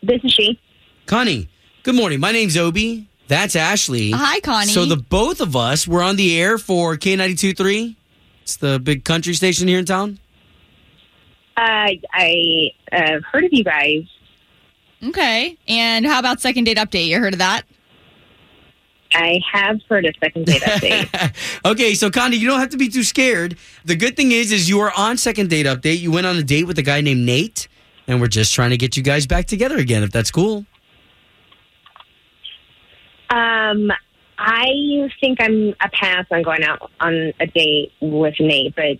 this 0.03 0.23
is 0.23 0.33
she. 0.33 0.61
Connie, 1.07 1.49
good 1.83 1.97
morning. 1.97 2.21
My 2.21 2.31
name's 2.31 2.57
Obie. 2.57 3.09
That's 3.29 3.57
Ashley. 3.57 4.13
Hi, 4.13 4.39
Connie. 4.41 4.71
So 4.71 4.85
the 4.85 4.97
both 4.97 5.41
of 5.41 5.57
us 5.57 5.89
were 5.89 6.03
on 6.03 6.15
the 6.17 6.41
air 6.41 6.57
for 6.57 6.97
K92.3. 6.97 7.97
It's 8.43 8.57
the 8.57 8.79
big 8.79 9.05
country 9.05 9.35
station 9.35 9.67
here 9.67 9.81
in 9.81 9.85
town. 9.85 10.21
Uh, 11.57 11.91
I 12.13 12.71
uh, 12.93 13.21
heard 13.33 13.45
of 13.45 13.53
you 13.53 13.65
guys. 13.65 14.05
Okay, 15.03 15.59
and 15.69 16.07
how 16.07 16.19
about 16.19 16.41
second 16.41 16.65
date 16.65 16.79
update? 16.79 17.07
You 17.07 17.19
heard 17.21 17.35
of 17.35 17.39
that? 17.39 17.65
I 19.13 19.41
have 19.53 19.81
heard 19.89 20.05
of 20.05 20.15
second 20.23 20.47
date 20.47 20.63
update. 20.63 21.61
okay, 21.65 21.95
so 21.95 22.11
Connie, 22.11 22.37
you 22.37 22.49
don't 22.49 22.61
have 22.61 22.71
to 22.71 22.77
be 22.77 22.89
too 22.89 23.05
scared. 23.05 23.57
The 23.85 23.95
good 23.97 24.17
thing 24.17 24.33
is, 24.33 24.53
is 24.53 24.69
you 24.69 24.81
are 24.81 24.93
on 24.97 25.17
second 25.17 25.51
date 25.51 25.67
update. 25.67 26.01
You 26.01 26.11
went 26.11 26.27
on 26.27 26.37
a 26.37 26.43
date 26.43 26.65
with 26.65 26.79
a 26.79 26.83
guy 26.83 27.01
named 27.01 27.25
Nate, 27.25 27.69
and 28.07 28.21
we're 28.21 28.27
just 28.27 28.55
trying 28.55 28.71
to 28.71 28.77
get 28.77 28.97
you 28.97 29.03
guys 29.03 29.27
back 29.27 29.47
together 29.47 29.77
again, 29.77 30.03
if 30.03 30.11
that's 30.11 30.31
cool. 30.31 30.67
um, 33.31 33.91
I 34.39 35.09
think 35.21 35.41
I'm 35.41 35.75
a 35.81 35.89
pass 35.93 36.27
on 36.31 36.43
going 36.43 36.63
out 36.63 36.91
on 37.01 37.33
a 37.41 37.47
date 37.47 37.93
with 38.01 38.35
Nate, 38.39 38.75
but 38.77 38.99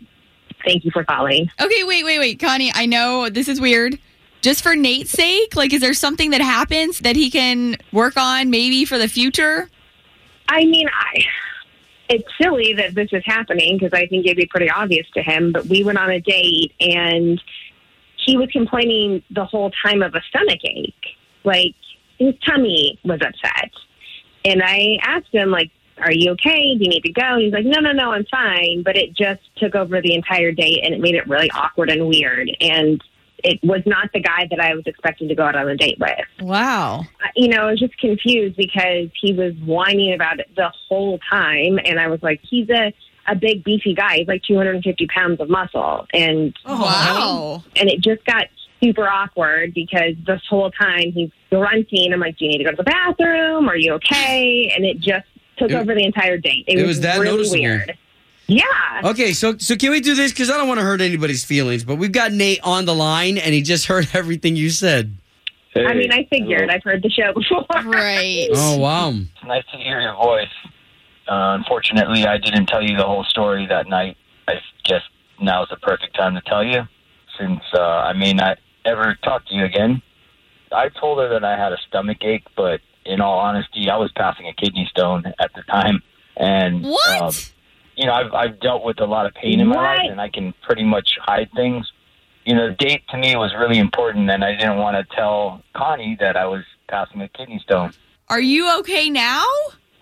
thank 0.65 0.85
you 0.85 0.91
for 0.91 1.05
calling. 1.05 1.51
Okay, 1.61 1.85
wait, 1.85 2.05
wait, 2.05 2.19
wait, 2.19 2.41
Connie. 2.41 2.73
I 2.75 2.87
know 2.87 3.29
this 3.29 3.49
is 3.49 3.61
weird. 3.61 3.99
Just 4.47 4.63
for 4.63 4.77
Nate's 4.77 5.11
sake, 5.11 5.57
like, 5.57 5.73
is 5.73 5.81
there 5.81 5.93
something 5.93 6.31
that 6.31 6.41
happens 6.41 7.01
that 7.01 7.17
he 7.17 7.33
can 7.33 7.79
work 7.91 8.17
on 8.17 8.49
maybe 8.49 8.85
for 8.85 8.97
the 8.97 9.09
future? 9.09 9.69
I 10.49 10.65
mean, 10.65 10.87
I. 10.89 11.25
It's 12.09 12.29
silly 12.41 12.73
that 12.75 12.95
this 12.95 13.09
is 13.11 13.25
happening 13.27 13.77
because 13.77 13.93
I 13.93 14.07
think 14.07 14.25
it'd 14.25 14.37
be 14.37 14.47
pretty 14.47 14.71
obvious 14.71 15.05
to 15.15 15.21
him. 15.21 15.51
But 15.51 15.67
we 15.67 15.83
went 15.83 15.99
on 15.99 16.11
a 16.11 16.21
date 16.21 16.73
and 16.79 17.43
he 18.25 18.37
was 18.37 18.49
complaining 18.53 19.21
the 19.33 19.45
whole 19.45 19.73
time 19.85 20.01
of 20.01 20.15
a 20.15 20.21
stomach 20.29 20.61
ache. 20.63 21.17
Like 21.43 21.75
his 22.17 22.35
tummy 22.49 23.01
was 23.03 23.19
upset. 23.23 23.73
And 24.45 24.63
I 24.63 24.99
asked 25.03 25.35
him, 25.35 25.51
like, 25.51 25.73
are 25.99 26.13
you 26.13 26.31
okay? 26.35 26.77
Do 26.77 26.85
you 26.85 26.91
need 26.91 27.03
to 27.03 27.13
go? 27.13 27.37
He's 27.41 27.53
like, 27.53 27.65
no, 27.65 27.81
no, 27.81 27.91
no, 27.91 28.13
I'm 28.13 28.27
fine. 28.27 28.85
But 28.85 28.97
it 28.97 29.13
just 29.13 29.41
took 29.57 29.75
over 29.75 30.01
the 30.01 30.15
entire 30.15 30.53
date 30.53 30.85
and 30.85 30.95
it 30.95 31.01
made 31.01 31.17
it 31.17 31.27
really 31.27 31.51
awkward 31.51 31.91
and 31.91 32.07
weird. 32.07 32.49
And 32.61 33.03
it 33.47 33.61
was 33.63 33.81
not 33.87 34.11
the 34.13 34.21
guy 34.21 34.47
that 34.51 34.61
I 34.61 34.75
was 34.75 34.83
expecting 34.87 35.29
to 35.29 35.35
go 35.35 35.45
out 35.45 35.55
on 35.57 35.69
a 35.69 35.77
date 35.77 35.99
with 36.01 36.11
Wow. 36.41 37.01
Uh, 37.01 37.29
you 37.37 37.49
know, 37.49 37.63
I 37.69 37.71
was 37.71 37.79
just 37.81 37.97
confused 37.99 38.57
because 38.57 39.09
he 39.21 39.33
was 39.33 39.55
whining 39.65 40.13
about 40.15 40.41
it 40.41 40.49
the 40.57 40.71
whole 40.89 41.19
time, 41.31 41.79
and 41.85 41.99
I 42.01 42.09
was 42.09 42.23
like, 42.23 42.41
he's 42.43 42.69
a 42.71 42.93
a 43.29 43.35
big 43.35 43.65
beefy 43.65 43.93
guy. 43.93 44.19
He's 44.19 44.29
like 44.29 44.43
250 44.45 45.07
pounds 45.09 45.41
of 45.41 45.49
muscle, 45.49 46.07
and 46.13 46.55
oh, 46.65 46.81
Wow. 46.83 47.65
and 47.77 47.89
it 47.91 48.01
just 48.01 48.25
got 48.25 48.47
super 48.83 49.09
awkward 49.09 49.73
because 49.75 50.15
this 50.27 50.41
whole 50.49 50.71
time 50.71 51.11
he's 51.13 51.31
grunting. 51.51 52.13
I'm 52.13 52.21
like, 52.21 52.37
do 52.39 52.45
you 52.45 52.53
need 52.53 52.59
to 52.59 52.65
go 52.65 52.71
to 52.73 52.77
the 52.77 52.85
bathroom? 52.85 53.69
Are 53.69 53.77
you 53.77 53.95
okay? 53.95 54.71
And 54.77 54.85
it 54.85 55.01
just 55.01 55.27
took 55.59 55.71
It- 55.71 55.75
over 55.75 55.95
the 55.95 56.05
entire 56.05 56.37
date. 56.39 56.65
It, 56.69 56.79
it 56.79 56.83
was, 56.83 56.97
was 56.99 57.01
that 57.01 57.19
really 57.19 57.37
noticeable. 57.39 57.63
weird. 57.63 57.99
Yeah. 58.49 58.65
Okay, 59.05 59.33
so 59.33 59.57
so 59.59 59.77
can 59.77 59.91
we 59.91 60.01
do 60.01 60.15
this? 60.15 60.33
Because 60.33 60.51
I 60.51 60.57
don't 60.57 60.69
want 60.69 60.79
to 60.79 60.85
hurt 60.87 61.01
anybody's 61.01 61.45
feelings, 61.45 61.85
but 61.85 61.97
we've 61.97 62.13
got 62.13 62.33
Nate 62.33 62.61
on 62.63 62.85
the 62.85 62.95
line, 62.95 63.39
and 63.39 63.53
he 63.55 63.63
just 63.63 63.87
heard 63.89 64.09
everything 64.15 64.57
you 64.57 64.71
said. 64.71 65.17
I 65.75 65.93
mean, 65.93 66.11
I 66.11 66.25
figured. 66.31 66.71
I've 66.71 66.83
heard 66.83 67.03
the 67.03 67.11
show 67.11 67.35
before. 67.35 67.67
Right. 67.85 68.49
Oh 68.55 68.79
wow. 68.79 69.11
It's 69.11 69.45
nice 69.45 69.65
to 69.73 69.79
hear 69.79 70.01
your 70.01 70.15
voice. 70.15 70.47
Uh, 71.29 71.57
unfortunately, 71.59 72.25
I 72.25 72.39
didn't 72.39 72.67
tell 72.67 72.83
you 72.83 72.97
the 72.97 73.03
whole 73.05 73.25
story 73.25 73.67
that 73.67 73.87
night. 73.89 74.17
I 74.49 74.55
guess 74.85 75.03
now 75.41 75.65
is 75.65 75.69
the 75.69 75.77
perfect 75.77 76.17
time 76.17 76.35
to 76.35 76.41
tell 76.43 76.65
you, 76.65 76.83
since 77.39 77.61
uh, 77.75 77.81
I 77.81 78.13
may 78.15 78.33
not 78.33 78.59
ever 78.87 79.19
talk 79.23 79.45
to 79.49 79.55
you 79.55 79.65
again. 79.65 80.01
I 80.73 80.89
told 81.01 81.19
her 81.19 81.29
that 81.29 81.45
I 81.45 81.59
had 81.59 81.73
a 81.73 81.79
stomach 81.89 82.19
ache, 82.23 82.47
but 82.57 82.81
in 83.05 83.21
all 83.21 83.39
honesty, 83.39 83.91
I 83.91 83.97
was 83.99 84.11
passing 84.17 84.47
a 84.49 84.55
kidney 84.55 84.89
stone 84.91 85.25
at 85.41 85.51
the 85.55 85.63
time, 85.63 86.01
and 86.37 86.85
What? 86.85 87.23
um, 87.23 87.33
you 87.97 88.07
know, 88.07 88.13
I've 88.13 88.33
I've 88.33 88.61
dealt 88.61 88.85
with 88.85 89.01
a 89.01 89.07
lot 89.07 89.27
of 89.27 89.35
pain 89.35 89.61
in 89.61 89.69
my 89.69 89.77
life, 89.77 90.01
and 90.11 90.21
I 90.21 90.29
can 90.29 90.55
pretty 90.63 90.85
much 90.85 91.17
hide 91.21 91.51
things. 91.55 91.91
You 92.45 92.55
know, 92.55 92.69
the 92.69 92.75
date 92.75 93.03
to 93.11 93.17
me 93.17 93.35
was 93.37 93.53
really 93.59 93.79
important, 93.79 94.31
and 94.31 94.45
I 94.45 94.55
didn't 94.55 94.77
want 94.77 94.97
to 94.97 95.17
tell 95.17 95.63
Connie 95.75 96.17
that 96.21 96.37
I 96.37 96.47
was 96.47 96.63
passing 96.89 97.21
a 97.23 97.29
kidney 97.29 97.59
stone. 97.65 97.93
Are 98.29 98.41
you 98.41 98.79
okay 98.81 99.11
now? 99.11 99.45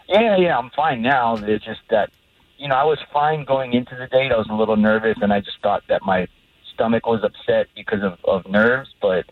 Yeah, 0.08 0.36
yeah, 0.36 0.58
I'm 0.58 0.70
fine 0.70 1.00
now. 1.00 1.36
It's 1.36 1.64
just 1.64 1.80
that, 1.88 2.10
you 2.58 2.68
know, 2.68 2.74
I 2.74 2.84
was 2.84 2.98
fine 3.12 3.44
going 3.44 3.72
into 3.72 3.96
the 3.96 4.06
date. 4.06 4.32
I 4.32 4.36
was 4.36 4.48
a 4.50 4.54
little 4.54 4.76
nervous, 4.76 5.16
and 5.22 5.32
I 5.32 5.40
just 5.40 5.58
thought 5.62 5.84
that 5.88 6.02
my 6.02 6.26
stomach 6.74 7.06
was 7.06 7.22
upset 7.22 7.68
because 7.74 8.02
of, 8.02 8.18
of 8.24 8.50
nerves, 8.50 8.90
but 9.00 9.24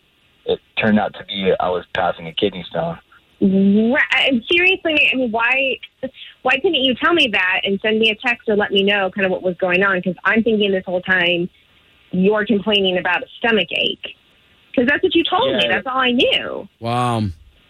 it 0.46 0.60
turned 0.78 0.98
out 0.98 1.14
to 1.14 1.24
be 1.24 1.52
I 1.60 1.68
was 1.68 1.84
passing 1.94 2.26
a 2.26 2.32
kidney 2.32 2.64
stone. 2.68 2.98
Right. 3.42 4.28
And 4.28 4.44
Seriously, 4.48 5.10
I 5.12 5.16
mean, 5.16 5.32
why 5.32 5.76
why 6.42 6.54
couldn't 6.56 6.74
you 6.74 6.94
tell 6.94 7.12
me 7.12 7.28
that 7.32 7.62
and 7.64 7.80
send 7.82 7.98
me 7.98 8.10
a 8.10 8.14
text 8.14 8.48
or 8.48 8.56
let 8.56 8.70
me 8.70 8.84
know 8.84 9.10
kind 9.10 9.24
of 9.24 9.32
what 9.32 9.42
was 9.42 9.56
going 9.56 9.82
on? 9.82 9.98
Because 9.98 10.14
I'm 10.24 10.44
thinking 10.44 10.70
this 10.70 10.84
whole 10.86 11.02
time 11.02 11.50
you're 12.12 12.46
complaining 12.46 12.98
about 12.98 13.22
a 13.22 13.26
stomach 13.38 13.68
ache. 13.72 14.16
Because 14.70 14.88
that's 14.88 15.02
what 15.02 15.14
you 15.14 15.24
told 15.28 15.56
me. 15.56 15.66
That's 15.68 15.86
all 15.86 15.98
I 15.98 16.12
knew. 16.12 16.68
Wow. 16.80 17.22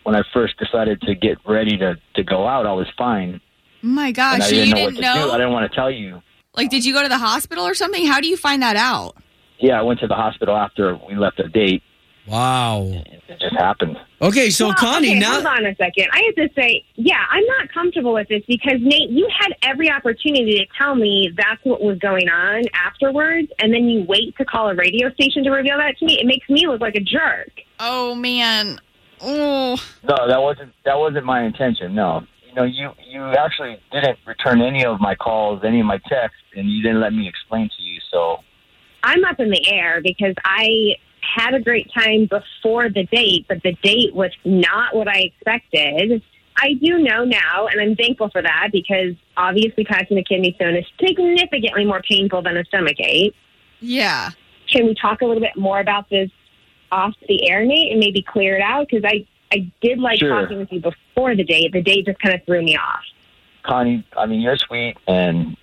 When 0.05 0.15
I 0.15 0.23
first 0.35 0.59
decided 0.59 1.01
to 1.03 1.15
get 1.15 1.39
ready 1.47 1.77
to, 1.79 1.97
to 2.17 2.23
go 2.23 2.47
out, 2.47 2.67
I 2.67 2.73
was 2.73 2.87
fine. 2.99 3.41
Oh 3.83 3.87
my 3.87 4.07
and 4.07 4.15
gosh, 4.15 4.41
I 4.43 4.51
didn't 4.51 4.69
you 4.69 4.75
know 4.75 4.77
didn't 4.77 4.95
what 4.95 4.95
to 4.97 5.21
do. 5.21 5.31
I 5.31 5.39
didn't 5.39 5.53
want 5.53 5.71
to 5.71 5.75
tell 5.75 5.91
you. 5.91 6.23
Like, 6.55 6.71
did 6.71 6.85
you 6.85 6.93
go 6.93 7.03
to 7.03 7.09
the 7.09 7.19
hospital 7.19 7.65
or 7.67 7.75
something? 7.75 8.07
How 8.07 8.21
do 8.21 8.29
you 8.29 8.37
find 8.37 8.63
that 8.63 8.77
out? 8.77 9.17
Yeah, 9.59 9.79
I 9.79 9.83
went 9.83 10.01
to 10.01 10.07
the 10.07 10.15
hospital 10.15 10.57
after 10.57 10.99
we 11.09 11.15
left 11.17 11.39
the 11.39 11.49
date. 11.49 11.83
Wow. 12.27 12.83
It 12.85 13.39
just 13.41 13.57
happened. 13.57 13.97
Okay, 14.21 14.51
so 14.51 14.67
Well, 14.67 14.77
Connie, 14.77 15.11
okay, 15.11 15.19
now 15.19 15.33
hold 15.33 15.47
on 15.47 15.67
a 15.67 15.75
second. 15.75 16.07
I 16.13 16.23
have 16.27 16.35
to 16.37 16.55
say, 16.55 16.85
yeah, 16.95 17.25
I'm 17.29 17.45
not 17.45 17.73
comfortable 17.73 18.13
with 18.15 18.29
this 18.29 18.43
because 18.47 18.79
Nate, 18.81 19.11
you 19.11 19.29
had 19.37 19.53
every 19.63 19.91
opportunity 19.91 20.59
to 20.59 20.67
tell 20.79 20.95
me 20.95 21.33
that's 21.37 21.65
what 21.65 21.83
was 21.83 21.99
going 21.99 22.29
on 22.29 22.63
afterwards, 22.75 23.49
and 23.59 23.75
then 23.75 23.89
you 23.89 24.05
wait 24.09 24.37
to 24.37 24.45
call 24.45 24.71
a 24.71 24.75
radio 24.75 25.13
station 25.15 25.43
to 25.45 25.51
reveal 25.51 25.79
that 25.79 25.99
to 25.99 26.05
me. 26.05 26.21
It 26.21 26.27
makes 26.27 26.49
me 26.49 26.67
look 26.69 26.81
like 26.81 26.95
a 26.95 27.01
jerk. 27.01 27.51
Oh 27.81 28.15
man. 28.15 28.81
Oh. 29.21 29.77
No, 30.05 30.29
that 30.29 30.41
wasn't 30.41 30.73
that 30.85 30.99
wasn't 30.99 31.25
my 31.25 31.43
intention. 31.43 31.95
No, 31.95 32.23
you 32.49 32.55
know, 32.55 32.65
you 32.65 32.91
you 33.09 33.23
actually 33.33 33.79
didn't 33.91 34.19
return 34.27 34.61
any 34.63 34.85
of 34.85 35.01
my 35.01 35.15
calls, 35.17 35.63
any 35.65 35.81
of 35.81 35.87
my 35.87 35.99
texts, 36.09 36.41
and 36.55 36.71
you 36.71 36.83
didn't 36.83 37.01
let 37.01 37.13
me 37.13 37.29
explain 37.29 37.69
to 37.77 37.83
you. 37.83 37.99
So 38.13 38.39
I'm 39.03 39.25
up 39.25 39.41
in 39.41 39.51
the 39.51 39.67
air 39.69 40.01
because 40.03 40.35
I 40.45 40.97
had 41.35 41.55
a 41.55 41.61
great 41.61 41.91
time 41.93 42.27
before 42.27 42.89
the 42.89 43.05
date, 43.05 43.47
but 43.49 43.63
the 43.63 43.73
date 43.83 44.15
was 44.15 44.31
not 44.45 44.95
what 44.95 45.09
I 45.09 45.21
expected. 45.21 46.23
I 46.57 46.75
do 46.75 46.99
know 46.99 47.25
now, 47.25 47.67
and 47.71 47.81
I'm 47.81 47.97
thankful 47.97 48.29
for 48.31 48.43
that 48.43 48.69
because 48.73 49.15
obviously 49.37 49.85
passing 49.85 50.19
a 50.19 50.25
kidney 50.25 50.53
stone 50.57 50.77
is 50.77 50.85
significantly 51.01 51.85
more 51.87 52.03
painful 52.03 52.43
than 52.43 52.57
a 52.57 52.65
stomach 52.65 52.97
ache. 53.01 53.35
Yeah. 53.81 54.31
Can 54.69 54.87
we 54.87 54.95
talk 54.95 55.23
a 55.23 55.25
little 55.25 55.41
bit 55.41 55.57
more 55.57 55.81
about 55.81 56.11
this 56.11 56.31
off 56.91 57.15
the 57.27 57.49
air, 57.49 57.65
Nate, 57.65 57.91
and 57.93 58.01
maybe 58.01 58.23
clear 58.23 58.57
it 58.57 58.63
out? 58.63 58.87
Because 58.89 59.05
I, 59.05 59.27
I 59.53 59.71
did 59.81 59.99
like 59.99 60.19
Sure. 60.19 60.29
talking 60.29 60.59
with 60.59 60.71
you 60.71 60.81
before 60.81 61.35
the 61.35 61.45
date. 61.45 61.73
The 61.73 61.83
date 61.83 62.07
just 62.07 62.19
kind 62.21 62.35
of 62.35 62.45
threw 62.45 62.63
me 62.63 62.77
off. 62.77 63.03
Connie, 63.63 64.05
I 64.17 64.27
mean, 64.27 64.41
you're 64.41 64.57
sweet, 64.57 64.97
and 65.07 65.57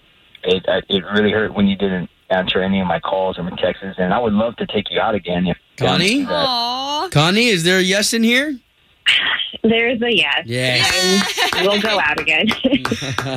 it 0.43 0.65
it 0.89 1.03
really 1.13 1.32
hurt 1.32 1.53
when 1.53 1.67
you 1.67 1.75
didn't 1.75 2.10
answer 2.30 2.62
any 2.62 2.80
of 2.80 2.88
my 2.88 3.00
calls 3.00 3.38
or 3.38 3.44
my 3.44 3.56
texts. 3.58 3.84
And 3.98 4.13
I 4.13 4.20
would 4.20 4.34
love 4.34 4.56
to 4.58 4.65
take 4.68 4.89
you 4.89 5.00
out 5.00 5.15
again 5.15 5.48
if 5.48 5.58
Connie? 5.78 6.24
That. 6.24 6.32
Aw. 6.32 7.10
Connie, 7.12 7.48
is 7.48 7.63
there 7.63 7.80
a 7.80 7.82
yes 7.82 8.13
in 8.13 8.24
here? 8.24 8.58
There's 9.63 10.02
a 10.02 10.15
yes. 10.15 10.44
Yes. 10.46 11.54
And 11.56 11.68
we'll 11.68 11.82
go 11.82 12.00
out 12.00 12.20
again. 12.20 12.48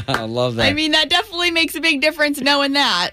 I 0.09 0.24
love 0.24 0.57
that. 0.57 0.66
I 0.66 0.72
mean, 0.72 0.92
that 0.92 1.09
definitely 1.09 1.50
makes 1.50 1.74
a 1.74 1.81
big 1.81 2.00
difference 2.00 2.40
knowing 2.40 2.74
that. 2.74 3.12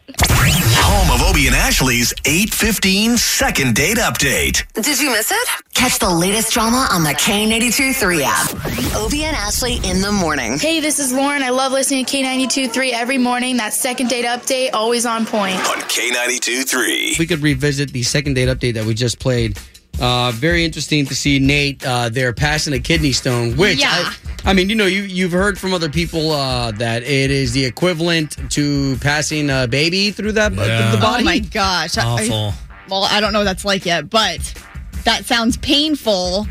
Home 0.81 1.11
of 1.11 1.27
Obie 1.29 1.47
and 1.47 1.55
Ashley's 1.55 2.13
815 2.25 3.17
second 3.17 3.75
date 3.75 3.97
update. 3.97 4.63
Did 4.73 4.99
you 4.99 5.11
miss 5.11 5.31
it? 5.31 5.47
Catch 5.73 5.99
the 5.99 6.09
latest 6.09 6.51
drama 6.51 6.87
on 6.91 7.03
the 7.03 7.11
K82 7.11 7.95
3 7.95 8.23
app. 8.23 8.95
Obie 8.95 9.23
and 9.23 9.35
Ashley 9.35 9.75
in 9.83 10.01
the 10.01 10.11
morning. 10.11 10.57
Hey, 10.57 10.79
this 10.79 10.99
is 10.99 11.11
Lauren. 11.13 11.43
I 11.43 11.49
love 11.49 11.71
listening 11.71 12.05
to 12.05 12.17
K92 12.17 12.71
3 12.71 12.93
every 12.93 13.17
morning. 13.17 13.57
That 13.57 13.73
second 13.73 14.07
date 14.09 14.25
update, 14.25 14.71
always 14.73 15.05
on 15.05 15.25
point. 15.25 15.55
On 15.69 15.77
K92 15.81 16.67
3. 16.67 17.15
we 17.19 17.27
could 17.27 17.41
revisit 17.41 17.91
the 17.93 18.03
second 18.03 18.33
date 18.35 18.49
update 18.49 18.73
that 18.75 18.85
we 18.85 18.93
just 18.93 19.19
played. 19.19 19.57
Uh, 19.99 20.31
very 20.35 20.63
interesting 20.63 21.05
to 21.05 21.15
see 21.15 21.39
Nate 21.39 21.85
uh, 21.85 22.09
there 22.09 22.31
passing 22.33 22.73
a 22.73 22.79
kidney 22.79 23.11
stone, 23.11 23.55
which 23.57 23.79
Yeah. 23.79 23.89
I, 23.91 24.15
I 24.51 24.53
mean, 24.53 24.69
you 24.69 24.75
know, 24.75 24.85
you 24.85 25.01
you've 25.01 25.33
heard 25.33 25.59
from 25.59 25.73
other 25.73 25.89
people 25.89 26.31
uh, 26.31 26.71
that 26.71 27.03
it 27.03 27.29
is 27.31 27.51
the 27.51 27.65
equivalent 27.65 28.37
to 28.51 28.95
passing 29.01 29.49
a 29.49 29.67
baby 29.67 30.11
through 30.11 30.31
that 30.33 30.53
Yeah. 30.53 30.91
the 30.91 30.97
body. 30.97 31.23
Oh 31.23 31.25
my 31.25 31.39
gosh. 31.39 31.97
I- 31.97 32.03
Awful. 32.05 32.53
well, 32.89 33.03
I 33.03 33.19
don't 33.19 33.33
know 33.33 33.39
what 33.39 33.45
that's 33.45 33.65
like 33.65 33.85
yet, 33.85 34.09
but 34.09 34.39
that 35.03 35.25
sounds 35.25 35.57
painful 35.57 36.47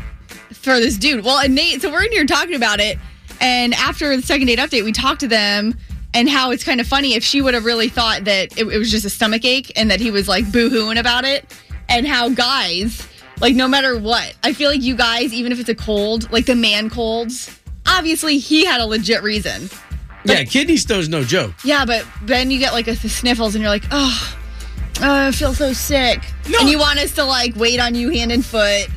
for 0.53 0.79
this 0.79 0.97
dude. 0.97 1.23
Well, 1.25 1.39
and 1.39 1.55
Nate, 1.55 1.81
so 1.81 1.91
we're 1.91 2.03
in 2.03 2.11
here 2.11 2.25
talking 2.25 2.55
about 2.55 2.79
it, 2.79 2.99
and 3.41 3.73
after 3.73 4.15
the 4.15 4.21
second 4.21 4.45
date 4.47 4.59
update, 4.59 4.83
we 4.83 4.91
talked 4.91 5.21
to 5.21 5.27
them 5.27 5.73
and 6.13 6.29
how 6.29 6.51
it's 6.51 6.63
kind 6.63 6.79
of 6.81 6.87
funny 6.87 7.13
if 7.15 7.23
she 7.23 7.41
would 7.41 7.53
have 7.53 7.65
really 7.65 7.87
thought 7.89 8.25
that 8.25 8.55
it, 8.57 8.67
it 8.67 8.77
was 8.77 8.91
just 8.91 9.05
a 9.05 9.09
stomach 9.09 9.45
ache 9.45 9.71
and 9.75 9.89
that 9.91 9.99
he 9.99 10.09
was 10.11 10.27
like 10.27 10.51
boo-hooing 10.51 10.97
about 10.99 11.25
it, 11.25 11.45
and 11.87 12.05
how 12.07 12.29
guys, 12.29 13.07
like 13.41 13.55
no 13.55 13.67
matter 13.67 13.97
what, 13.97 14.35
I 14.43 14.53
feel 14.53 14.69
like 14.69 14.81
you 14.81 14.95
guys, 14.95 15.33
even 15.33 15.51
if 15.51 15.59
it's 15.59 15.69
a 15.69 15.75
cold, 15.75 16.31
like 16.31 16.45
the 16.45 16.55
man 16.55 16.89
colds, 16.89 17.57
obviously 17.85 18.37
he 18.37 18.65
had 18.65 18.81
a 18.81 18.85
legit 18.85 19.23
reason. 19.23 19.69
yeah, 20.25 20.43
kidney 20.43 20.77
stone's 20.77 21.09
no 21.09 21.23
joke. 21.23 21.53
Yeah, 21.63 21.85
but 21.85 22.05
then 22.21 22.51
you 22.51 22.59
get 22.59 22.73
like 22.73 22.87
a, 22.87 22.93
the 22.93 23.09
sniffles 23.09 23.55
and 23.55 23.61
you're 23.61 23.71
like, 23.71 23.85
oh, 23.91 24.37
oh, 25.01 25.27
I 25.27 25.31
feel 25.31 25.53
so 25.53 25.73
sick. 25.73 26.23
And 26.59 26.69
you 26.69 26.79
want 26.79 26.99
us 26.99 27.15
to 27.15 27.23
like 27.23 27.55
wait 27.55 27.79
on 27.79 27.95
you 27.95 28.09
hand 28.09 28.31
and 28.31 28.45
foot, 28.45 28.87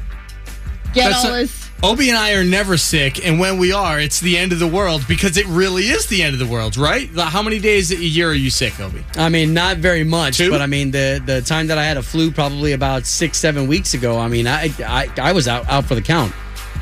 get 0.92 1.10
That's 1.10 1.24
all 1.24 1.32
this. 1.32 1.61
Obie 1.84 2.10
and 2.10 2.16
I 2.16 2.34
are 2.34 2.44
never 2.44 2.76
sick, 2.76 3.26
and 3.26 3.40
when 3.40 3.58
we 3.58 3.72
are, 3.72 3.98
it's 3.98 4.20
the 4.20 4.38
end 4.38 4.52
of 4.52 4.60
the 4.60 4.68
world 4.68 5.04
because 5.08 5.36
it 5.36 5.44
really 5.46 5.82
is 5.82 6.06
the 6.06 6.22
end 6.22 6.32
of 6.32 6.38
the 6.38 6.46
world, 6.46 6.76
right? 6.76 7.10
How 7.16 7.42
many 7.42 7.58
days 7.58 7.90
a 7.90 7.96
year 7.96 8.30
are 8.30 8.34
you 8.34 8.50
sick, 8.50 8.78
Obie? 8.78 9.04
I 9.16 9.28
mean, 9.28 9.52
not 9.52 9.78
very 9.78 10.04
much, 10.04 10.36
Two? 10.38 10.48
but 10.48 10.62
I 10.62 10.66
mean, 10.66 10.92
the 10.92 11.20
the 11.26 11.42
time 11.42 11.66
that 11.66 11.78
I 11.78 11.84
had 11.84 11.96
a 11.96 12.02
flu, 12.02 12.30
probably 12.30 12.70
about 12.70 13.04
six 13.04 13.38
seven 13.38 13.66
weeks 13.66 13.94
ago. 13.94 14.16
I 14.16 14.28
mean, 14.28 14.46
I 14.46 14.70
I, 14.78 15.08
I 15.20 15.32
was 15.32 15.48
out 15.48 15.68
out 15.68 15.84
for 15.84 15.96
the 15.96 16.02
count. 16.02 16.32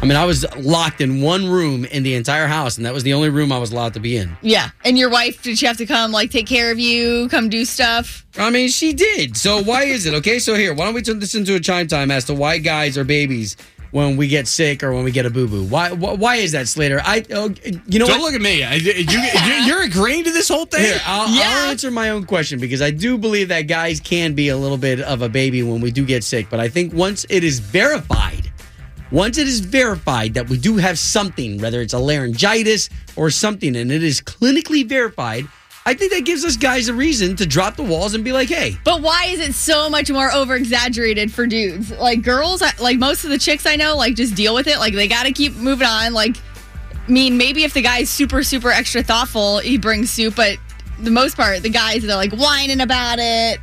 I 0.03 0.07
mean, 0.07 0.17
I 0.19 0.27
was 0.27 0.45
locked 0.57 1.01
in 1.01 1.23
one 1.23 1.49
room 1.49 1.87
in 1.87 2.03
the 2.03 2.15
entire 2.15 2.47
house, 2.47 2.77
and 2.77 2.85
that 2.85 2.93
was 2.93 3.03
the 3.03 3.15
only 3.15 3.31
room 3.31 3.53
I 3.53 3.59
was 3.59 3.73
allowed 3.73 3.95
to 3.95 4.01
be 4.01 4.19
in. 4.19 4.37
Yeah. 4.43 4.69
And 4.85 4.99
your 4.99 5.09
wife, 5.09 5.43
did 5.43 5.59
she 5.59 5.65
have 5.65 5.79
to 5.79 5.87
come 5.87 6.13
like 6.13 6.31
take 6.31 6.47
care 6.47 6.71
of 6.71 6.79
you, 6.79 7.29
come 7.31 7.49
do 7.49 7.65
stuff? 7.65 8.27
I 8.37 8.51
mean, 8.51 8.69
she 8.69 8.93
did. 8.93 9.37
So 9.39 9.63
why 9.63 9.85
is 9.85 10.05
it? 10.05 10.13
Okay, 10.15 10.39
so 10.39 10.55
here, 10.55 10.75
why 10.75 10.85
don't 10.85 10.95
we 10.95 11.01
turn 11.03 11.21
this 11.21 11.35
into 11.35 11.55
a 11.55 11.61
chime 11.61 11.87
time 11.87 12.11
as 12.11 12.25
to 12.27 12.35
why 12.35 12.59
guys 12.59 12.99
are 12.99 13.05
babies 13.05 13.57
when 13.91 14.17
we 14.17 14.29
get 14.29 14.47
sick 14.47 14.83
or 14.83 14.93
when 14.93 15.05
we 15.05 15.11
get 15.11 15.27
a 15.27 15.31
boo 15.31 15.49
boo? 15.49 15.65
Why, 15.65 15.93
why 15.93 16.13
why 16.15 16.37
is 16.37 16.53
that, 16.53 16.69
Slater? 16.69 17.01
I 17.05 17.25
oh, 17.33 17.53
you 17.87 17.99
know 17.99 18.07
Don't 18.07 18.21
what? 18.21 18.33
look 18.33 18.35
at 18.35 18.41
me. 18.41 18.63
I, 18.63 18.75
you, 18.75 18.93
you, 18.93 19.21
you're 19.67 19.83
agreeing 19.83 20.25
to 20.25 20.31
this 20.33 20.49
whole 20.49 20.67
thing? 20.67 20.83
Here, 20.83 21.01
I'll, 21.05 21.29
Yeah. 21.35 21.43
I'll 21.47 21.71
answer 21.71 21.91
my 21.91 22.11
own 22.11 22.25
question 22.25 22.61
because 22.61 22.83
I 22.83 22.91
do 22.91 23.19
believe 23.19 23.49
that 23.49 23.63
guys 23.63 24.01
can 24.01 24.35
be 24.35 24.49
a 24.49 24.57
little 24.57 24.79
bit 24.79 25.01
of 25.01 25.23
a 25.23 25.29
baby 25.29 25.63
when 25.63 25.81
we 25.81 25.91
do 25.91 26.05
get 26.05 26.25
sick. 26.25 26.49
But 26.51 26.61
I 26.61 26.69
think 26.69 26.93
once 26.95 27.27
it 27.29 27.43
is 27.45 27.59
verified, 27.61 28.51
once 29.11 29.39
it 29.39 29.49
is 29.49 29.61
verified 29.61 30.35
that 30.35 30.49
we 30.49 30.57
do 30.57 30.77
have 30.77 30.99
something, 30.99 31.61
whether 31.61 31.81
it's 31.81 31.95
a 31.95 31.99
laryngitis 31.99 32.89
or 33.17 33.31
something, 33.31 33.75
and 33.75 33.91
it 33.91 34.03
is 34.05 34.21
clinically 34.21 34.89
verified, 34.89 35.47
I 35.87 35.95
think 35.95 36.13
that 36.13 36.25
gives 36.27 36.45
us 36.45 36.57
guys 36.57 36.89
a 36.89 36.95
reason 36.95 37.37
to 37.37 37.47
drop 37.47 37.77
the 37.77 37.83
walls 37.83 38.15
and 38.15 38.23
be 38.23 38.33
like, 38.33 38.49
hey, 38.49 38.77
But 38.85 39.01
why 39.01 39.27
is 39.29 39.41
it 39.41 39.55
so 39.55 39.89
much 39.89 40.11
more 40.11 40.31
over 40.31 40.55
exaggerated 40.55 41.33
for 41.33 41.47
dudes? 41.47 41.91
Like 41.91 42.23
girls, 42.23 42.63
like 42.79 42.99
most 42.99 43.25
of 43.25 43.31
the 43.31 43.39
chicks 43.39 43.65
I 43.67 43.77
know, 43.77 43.97
like 43.97 44.15
just 44.15 44.35
deal 44.35 44.55
with 44.55 44.67
it. 44.67 44.79
Like 44.79 44.95
they 44.95 45.09
got 45.09 45.25
to 45.25 45.33
keep 45.33 45.55
moving 45.57 45.87
on. 45.87 46.13
Like, 46.13 46.37
I 47.09 47.11
mean, 47.11 47.39
maybe 47.39 47.65
if 47.65 47.73
the 47.73 47.83
guy's 47.83 48.11
super, 48.11 48.43
super 48.43 48.71
extra 48.71 49.03
thoughtful, 49.03 49.59
he 49.59 49.79
brings 49.79 50.11
soup, 50.11 50.37
but 50.37 50.59
the 51.01 51.11
most 51.11 51.37
part, 51.37 51.63
the 51.63 51.71
guys, 51.71 52.03
they're 52.03 52.15
like 52.15 52.33
whining 52.33 52.83
about 52.83 53.19
it. 53.19 53.59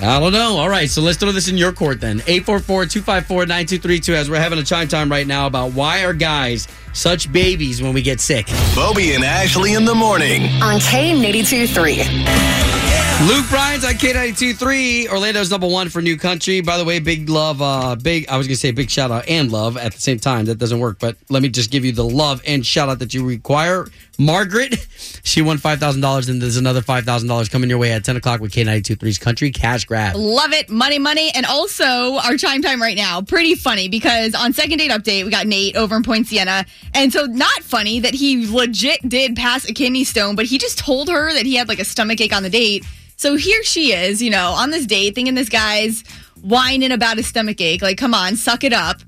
I 0.00 0.20
don't 0.20 0.32
know. 0.32 0.58
All 0.58 0.68
right, 0.68 0.90
so 0.90 1.00
let's 1.00 1.16
throw 1.16 1.32
this 1.32 1.48
in 1.48 1.56
your 1.56 1.72
court 1.72 2.00
then. 2.00 2.20
844-254-9232 2.20 4.14
as 4.14 4.28
we're 4.28 4.36
having 4.36 4.58
a 4.58 4.64
chime 4.64 4.88
time 4.88 5.10
right 5.10 5.26
now 5.26 5.46
about 5.46 5.72
why 5.72 6.04
are 6.04 6.12
guys 6.12 6.68
such 6.92 7.32
babies 7.32 7.82
when 7.82 7.94
we 7.94 8.02
get 8.02 8.20
sick. 8.20 8.46
Bobby 8.74 9.14
and 9.14 9.24
Ashley 9.24 9.74
in 9.74 9.84
the 9.84 9.94
morning. 9.94 10.44
On 10.62 10.78
K82 10.80 11.68
3. 11.74 12.65
Luke 13.24 13.48
Bryan's 13.48 13.82
on 13.82 13.94
K92.3, 13.94 15.08
Orlando's 15.08 15.50
number 15.50 15.66
one 15.66 15.88
for 15.88 16.02
new 16.02 16.18
country. 16.18 16.60
By 16.60 16.76
the 16.76 16.84
way, 16.84 16.98
big 16.98 17.30
love, 17.30 17.62
uh, 17.62 17.96
big, 17.96 18.28
I 18.28 18.36
was 18.36 18.46
going 18.46 18.56
to 18.56 18.60
say 18.60 18.72
big 18.72 18.90
shout 18.90 19.10
out 19.10 19.26
and 19.26 19.50
love 19.50 19.78
at 19.78 19.94
the 19.94 20.00
same 20.00 20.18
time. 20.18 20.44
That 20.44 20.58
doesn't 20.58 20.78
work, 20.78 20.98
but 21.00 21.16
let 21.30 21.42
me 21.42 21.48
just 21.48 21.70
give 21.70 21.82
you 21.82 21.92
the 21.92 22.04
love 22.04 22.42
and 22.46 22.64
shout 22.64 22.90
out 22.90 22.98
that 22.98 23.14
you 23.14 23.26
require. 23.26 23.86
Margaret, 24.18 24.86
she 25.24 25.40
won 25.40 25.56
$5,000 25.56 26.28
and 26.28 26.42
there's 26.42 26.58
another 26.58 26.82
$5,000 26.82 27.50
coming 27.50 27.70
your 27.70 27.78
way 27.78 27.92
at 27.92 28.04
10 28.04 28.16
o'clock 28.16 28.42
with 28.42 28.52
K92.3's 28.52 29.16
Country 29.16 29.50
Cash 29.50 29.86
Grab. 29.86 30.14
Love 30.14 30.52
it. 30.52 30.68
Money, 30.68 30.98
money. 30.98 31.30
And 31.34 31.46
also, 31.46 32.18
our 32.18 32.36
chime 32.36 32.60
time 32.60 32.82
right 32.82 32.98
now, 32.98 33.22
pretty 33.22 33.54
funny 33.54 33.88
because 33.88 34.34
on 34.34 34.52
second 34.52 34.76
date 34.76 34.90
update, 34.90 35.24
we 35.24 35.30
got 35.30 35.46
Nate 35.46 35.74
over 35.76 35.96
in 35.96 36.02
Poinciana. 36.02 36.66
And 36.92 37.10
so, 37.10 37.24
not 37.24 37.62
funny 37.62 37.98
that 37.98 38.12
he 38.12 38.46
legit 38.46 39.08
did 39.08 39.36
pass 39.36 39.64
a 39.64 39.72
kidney 39.72 40.04
stone, 40.04 40.36
but 40.36 40.44
he 40.44 40.58
just 40.58 40.78
told 40.78 41.08
her 41.08 41.32
that 41.32 41.46
he 41.46 41.56
had 41.56 41.66
like 41.66 41.78
a 41.78 41.84
stomach 41.84 42.20
ache 42.20 42.34
on 42.34 42.42
the 42.42 42.50
date. 42.50 42.84
So 43.16 43.36
here 43.36 43.62
she 43.62 43.92
is, 43.92 44.22
you 44.22 44.30
know, 44.30 44.50
on 44.50 44.70
this 44.70 44.86
date, 44.86 45.14
thinking 45.14 45.34
this 45.34 45.48
guy's 45.48 46.04
whining 46.42 46.92
about 46.92 47.16
his 47.16 47.26
stomach 47.26 47.60
ache. 47.60 47.82
Like, 47.82 47.98
come 47.98 48.14
on, 48.14 48.36
suck 48.36 48.62
it 48.62 48.72
up. 48.72 49.00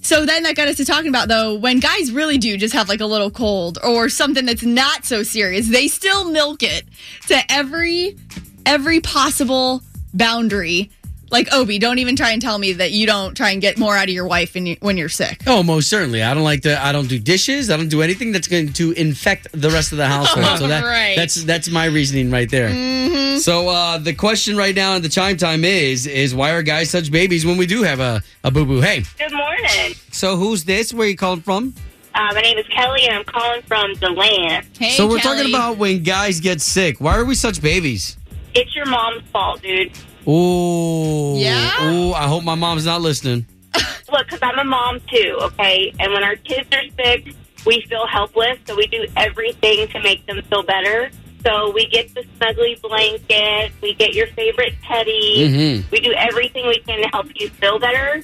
So 0.00 0.24
then 0.24 0.42
that 0.44 0.56
got 0.56 0.68
us 0.68 0.76
to 0.76 0.84
talking 0.84 1.08
about 1.08 1.28
though, 1.28 1.54
when 1.54 1.80
guys 1.80 2.12
really 2.12 2.38
do 2.38 2.56
just 2.56 2.74
have 2.74 2.88
like 2.88 3.00
a 3.00 3.06
little 3.06 3.30
cold 3.30 3.78
or 3.82 4.08
something 4.08 4.46
that's 4.46 4.62
not 4.64 5.04
so 5.04 5.22
serious, 5.22 5.68
they 5.68 5.88
still 5.88 6.30
milk 6.30 6.62
it 6.62 6.84
to 7.26 7.40
every 7.52 8.16
every 8.64 9.00
possible 9.00 9.82
boundary. 10.14 10.90
Like 11.30 11.52
Obie, 11.52 11.78
don't 11.78 11.98
even 11.98 12.16
try 12.16 12.30
and 12.30 12.40
tell 12.40 12.58
me 12.58 12.72
that 12.74 12.92
you 12.92 13.06
don't 13.06 13.36
try 13.36 13.50
and 13.50 13.60
get 13.60 13.78
more 13.78 13.96
out 13.96 14.04
of 14.08 14.14
your 14.14 14.26
wife 14.26 14.54
when, 14.54 14.66
you, 14.66 14.76
when 14.80 14.96
you're 14.96 15.08
sick. 15.08 15.42
Oh, 15.46 15.62
most 15.62 15.88
certainly. 15.88 16.22
I 16.22 16.32
don't 16.34 16.44
like 16.44 16.62
to. 16.62 16.82
I 16.82 16.92
don't 16.92 17.08
do 17.08 17.18
dishes. 17.18 17.68
I 17.70 17.76
don't 17.76 17.88
do 17.88 18.00
anything 18.02 18.32
that's 18.32 18.48
going 18.48 18.72
to 18.74 18.92
infect 18.92 19.48
the 19.52 19.70
rest 19.70 19.92
of 19.92 19.98
the 19.98 20.06
household. 20.06 20.46
So 20.58 20.66
that, 20.68 20.82
Right. 20.84 21.14
that's 21.16 21.44
that's 21.44 21.68
my 21.68 21.84
reasoning 21.86 22.30
right 22.30 22.50
there. 22.50 22.70
Mm-hmm. 22.70 23.38
So 23.38 23.68
uh, 23.68 23.98
the 23.98 24.14
question 24.14 24.56
right 24.56 24.74
now 24.74 24.96
in 24.96 25.02
the 25.02 25.08
chime 25.08 25.36
time 25.36 25.64
is 25.64 26.06
is 26.06 26.34
why 26.34 26.50
are 26.52 26.62
guys 26.62 26.90
such 26.90 27.10
babies 27.12 27.44
when 27.46 27.56
we 27.58 27.66
do 27.66 27.82
have 27.82 28.00
a, 28.00 28.22
a 28.44 28.50
boo 28.50 28.64
boo? 28.64 28.80
Hey, 28.80 29.02
Good 29.18 29.32
morning. 29.32 29.94
so 30.10 30.36
who's 30.36 30.64
this? 30.64 30.92
Where 30.94 31.06
you 31.06 31.16
calling 31.16 31.42
from? 31.42 31.74
Uh, 32.14 32.32
my 32.34 32.40
name 32.40 32.58
is 32.58 32.66
Kelly, 32.68 33.02
and 33.04 33.14
I'm 33.18 33.24
calling 33.24 33.62
from 33.62 33.92
Deland. 33.94 34.66
Hey, 34.78 34.90
so 34.90 35.06
we're 35.06 35.18
Kelly. 35.18 35.36
talking 35.42 35.54
about 35.54 35.76
when 35.76 36.02
guys 36.02 36.40
get 36.40 36.60
sick. 36.60 37.00
Why 37.00 37.16
are 37.16 37.24
we 37.24 37.34
such 37.36 37.60
babies? 37.62 38.16
It's 38.54 38.74
your 38.74 38.86
mom's 38.86 39.22
fault, 39.30 39.62
dude. 39.62 39.92
Ooh, 40.28 41.36
Yeah? 41.38 41.90
Ooh, 41.90 42.12
I 42.12 42.26
hope 42.26 42.44
my 42.44 42.54
mom's 42.54 42.84
not 42.86 43.00
listening. 43.00 43.46
Look, 44.12 44.26
because 44.26 44.40
I'm 44.42 44.58
a 44.58 44.64
mom 44.64 45.00
too, 45.12 45.38
okay? 45.42 45.92
And 45.98 46.12
when 46.12 46.22
our 46.24 46.36
kids 46.36 46.68
are 46.72 46.82
sick, 47.02 47.34
we 47.66 47.84
feel 47.88 48.06
helpless, 48.06 48.58
so 48.66 48.76
we 48.76 48.86
do 48.86 49.06
everything 49.16 49.88
to 49.88 50.00
make 50.02 50.24
them 50.26 50.40
feel 50.50 50.62
better. 50.62 51.10
So 51.44 51.70
we 51.72 51.86
get 51.86 52.12
the 52.14 52.22
snuggly 52.38 52.80
blanket, 52.82 53.72
we 53.80 53.94
get 53.94 54.12
your 54.14 54.26
favorite 54.28 54.74
teddy, 54.86 55.48
Mhm. 55.48 55.90
we 55.90 56.00
do 56.00 56.12
everything 56.12 56.66
we 56.66 56.78
can 56.80 57.00
to 57.02 57.08
help 57.08 57.28
you 57.36 57.48
feel 57.48 57.78
better. 57.78 58.22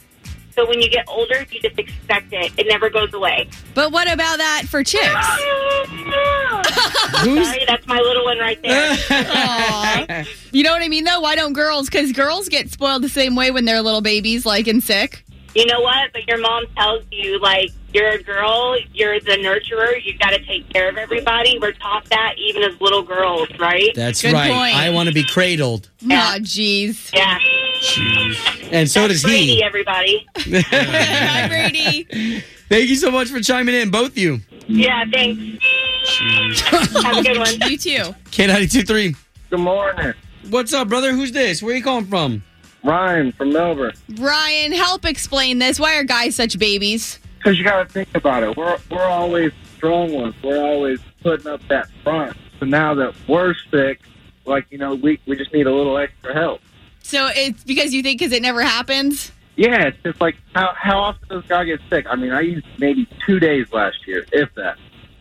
So 0.55 0.67
when 0.69 0.81
you 0.81 0.89
get 0.89 1.05
older, 1.09 1.45
you 1.51 1.61
just 1.61 1.79
expect 1.79 2.33
it. 2.33 2.53
It 2.57 2.67
never 2.69 2.89
goes 2.89 3.13
away. 3.13 3.49
But 3.75 3.91
what 3.93 4.11
about 4.13 4.39
that 4.39 4.63
for 4.69 4.85
chicks? 4.85 5.27
Sorry, 7.23 7.65
that's 7.67 7.87
my 7.87 7.99
little 8.01 8.25
one 8.25 8.39
right 8.39 8.61
there. 8.63 10.25
You 10.53 10.63
know 10.63 10.73
what 10.73 10.83
I 10.83 10.89
mean 10.89 11.05
though? 11.05 11.21
Why 11.21 11.35
don't 11.35 11.53
girls? 11.53 11.89
Because 11.89 12.13
girls 12.13 12.49
get 12.49 12.71
spoiled 12.71 13.03
the 13.03 13.09
same 13.09 13.35
way 13.37 13.51
when 13.51 13.65
they're 13.65 13.83
little 13.83 14.01
babies, 14.01 14.45
like 14.47 14.67
and 14.67 14.83
sick. 14.83 15.25
You 15.55 15.67
know 15.67 15.81
what? 15.81 16.13
But 16.13 16.27
your 16.27 16.39
mom 16.39 16.65
tells 16.77 17.05
you, 17.13 17.39
like, 17.39 17.71
you're 17.93 18.09
a 18.09 18.21
girl, 18.23 18.77
you're 18.93 19.21
the 19.21 19.37
nurturer, 19.37 20.05
you've 20.05 20.19
got 20.19 20.31
to 20.31 20.45
take 20.45 20.69
care 20.71 20.89
of 20.89 20.97
everybody. 20.97 21.61
We're 21.61 21.71
taught 21.73 22.07
that 22.07 22.35
even 22.39 22.65
as 22.65 22.81
little 22.81 23.03
girls, 23.03 23.49
right? 23.61 23.91
That's 23.95 24.21
Good 24.21 24.33
right. 24.33 24.51
point. 24.51 24.75
I 24.75 24.91
want 24.91 25.09
to 25.09 25.15
be 25.15 25.23
cradled. 25.25 25.91
Aw, 26.11 26.39
jeez. 26.41 27.13
Yeah. 27.15 27.39
Jeez. 27.81 28.73
And 28.73 28.91
so 28.91 29.03
That's 29.03 29.13
does 29.15 29.23
Brady, 29.23 29.47
he. 29.57 29.63
everybody. 29.63 30.27
Hi, 30.37 31.47
Brady. 31.49 32.41
Thank 32.69 32.89
you 32.89 32.97
so 32.97 33.13
much 33.13 33.29
for 33.29 33.41
chiming 33.41 33.77
in, 33.77 33.91
both 33.91 34.09
of 34.13 34.19
you. 34.19 34.41
Yeah, 34.67 35.05
thanks. 35.13 35.65
Have 37.03 37.19
a 37.19 37.23
good 37.23 37.39
one. 37.39 37.71
You 37.71 37.79
too. 37.79 38.15
K92.3. 38.31 39.17
Good 39.51 39.61
morning. 39.61 40.15
What's 40.51 40.73
up, 40.73 40.89
brother? 40.89 41.13
Who's 41.13 41.33
this? 41.33 41.63
Where 41.63 41.75
you 41.75 41.83
calling 41.83 42.07
from? 42.07 42.43
Ryan 42.83 43.33
from 43.33 43.53
Melbourne. 43.53 43.95
Ryan, 44.19 44.73
help 44.73 45.07
explain 45.07 45.59
this. 45.59 45.81
Why 45.81 45.97
are 45.97 46.05
guys 46.05 46.37
such 46.37 46.59
babies? 46.59 47.19
Because 47.39 47.59
you 47.59 47.65
got 47.65 47.87
to 47.87 47.93
think 47.93 48.09
about 48.15 48.43
it. 48.43 48.57
We're 48.57 48.79
we're 48.91 49.07
always 49.07 49.53
strong 49.77 50.13
ones. 50.13 50.35
We're 50.43 50.63
always 50.63 51.01
putting 51.23 51.47
up 51.47 51.61
that 51.69 51.89
front. 52.03 52.37
So 52.61 52.67
now 52.67 52.95
that 52.95 53.15
we're 53.27 53.55
sick, 53.71 54.01
like 54.45 54.67
you 54.71 54.79
know, 54.79 54.95
we 54.95 55.19
we 55.27 55.37
just 55.37 55.53
need 55.53 55.67
a 55.67 55.75
little 55.75 55.97
extra 55.97 56.35
help. 56.35 56.61
So 57.03 57.29
it's 57.35 57.65
because 57.65 57.93
you 57.93 58.03
think 58.03 58.19
because 58.19 58.33
it 58.33 58.43
never 58.43 58.63
happens? 58.63 59.31
Yeah, 59.57 59.87
it's 59.87 60.03
just 60.03 60.21
like 60.21 60.37
how 60.55 60.73
how 60.77 60.99
often 60.99 61.29
does 61.29 61.45
God 61.45 61.65
get 61.65 61.81
sick? 61.89 62.07
I 62.09 62.17
mean, 62.17 62.33
I 62.33 62.41
used 62.41 62.67
maybe 62.79 63.07
two 63.27 63.39
days 63.39 63.73
last 63.73 63.97
year, 64.07 64.27
if 64.33 64.53
that. 64.55 64.77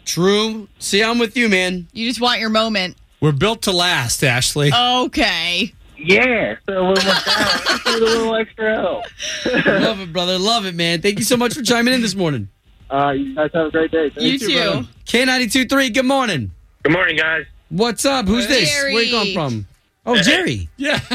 True. 0.06 0.68
See, 0.80 1.04
I'm 1.04 1.20
with 1.20 1.38
you, 1.38 1.50
man. 1.50 1.88
You 1.94 2.08
just 2.10 2.20
want 2.20 2.40
your 2.40 2.50
moment. 2.50 2.98
We're 3.22 3.32
built 3.32 3.62
to 3.64 3.72
last, 3.72 4.24
Ashley. 4.24 4.72
Okay. 4.74 5.74
Yeah, 5.98 6.58
so 6.66 6.84
when 6.84 6.96
we're 6.96 6.96
down, 6.96 7.16
just 7.16 7.86
need 7.86 7.96
a 7.96 8.00
little 8.00 8.36
extra 8.36 8.76
help. 8.76 9.06
Love 9.66 10.02
it, 10.02 10.12
brother. 10.12 10.38
Love 10.38 10.66
it, 10.66 10.76
man. 10.76 11.02
Thank 11.02 11.20
you 11.20 11.24
so 11.24 11.38
much 11.38 11.54
for 11.54 11.62
chiming 11.62 11.94
in 11.94 12.02
this 12.02 12.16
morning. 12.16 12.50
Uh, 12.90 13.12
you 13.12 13.34
guys 13.34 13.52
have 13.54 13.68
a 13.68 13.72
great 13.72 13.92
day. 13.92 14.10
Thank 14.10 14.26
You 14.28 14.40
too. 14.40 14.88
K92.3, 15.06 15.94
good 15.94 16.06
morning. 16.06 16.52
Good 16.84 16.92
morning, 16.92 17.16
guys. 17.16 17.46
What's 17.70 18.06
up? 18.06 18.28
Who's 18.28 18.48
this? 18.48 18.70
Jerry. 18.70 18.94
Where 18.94 19.04
you 19.04 19.12
calling 19.12 19.34
from? 19.34 19.68
Oh, 20.06 20.16
Jerry. 20.22 20.70
Yeah. 20.78 21.00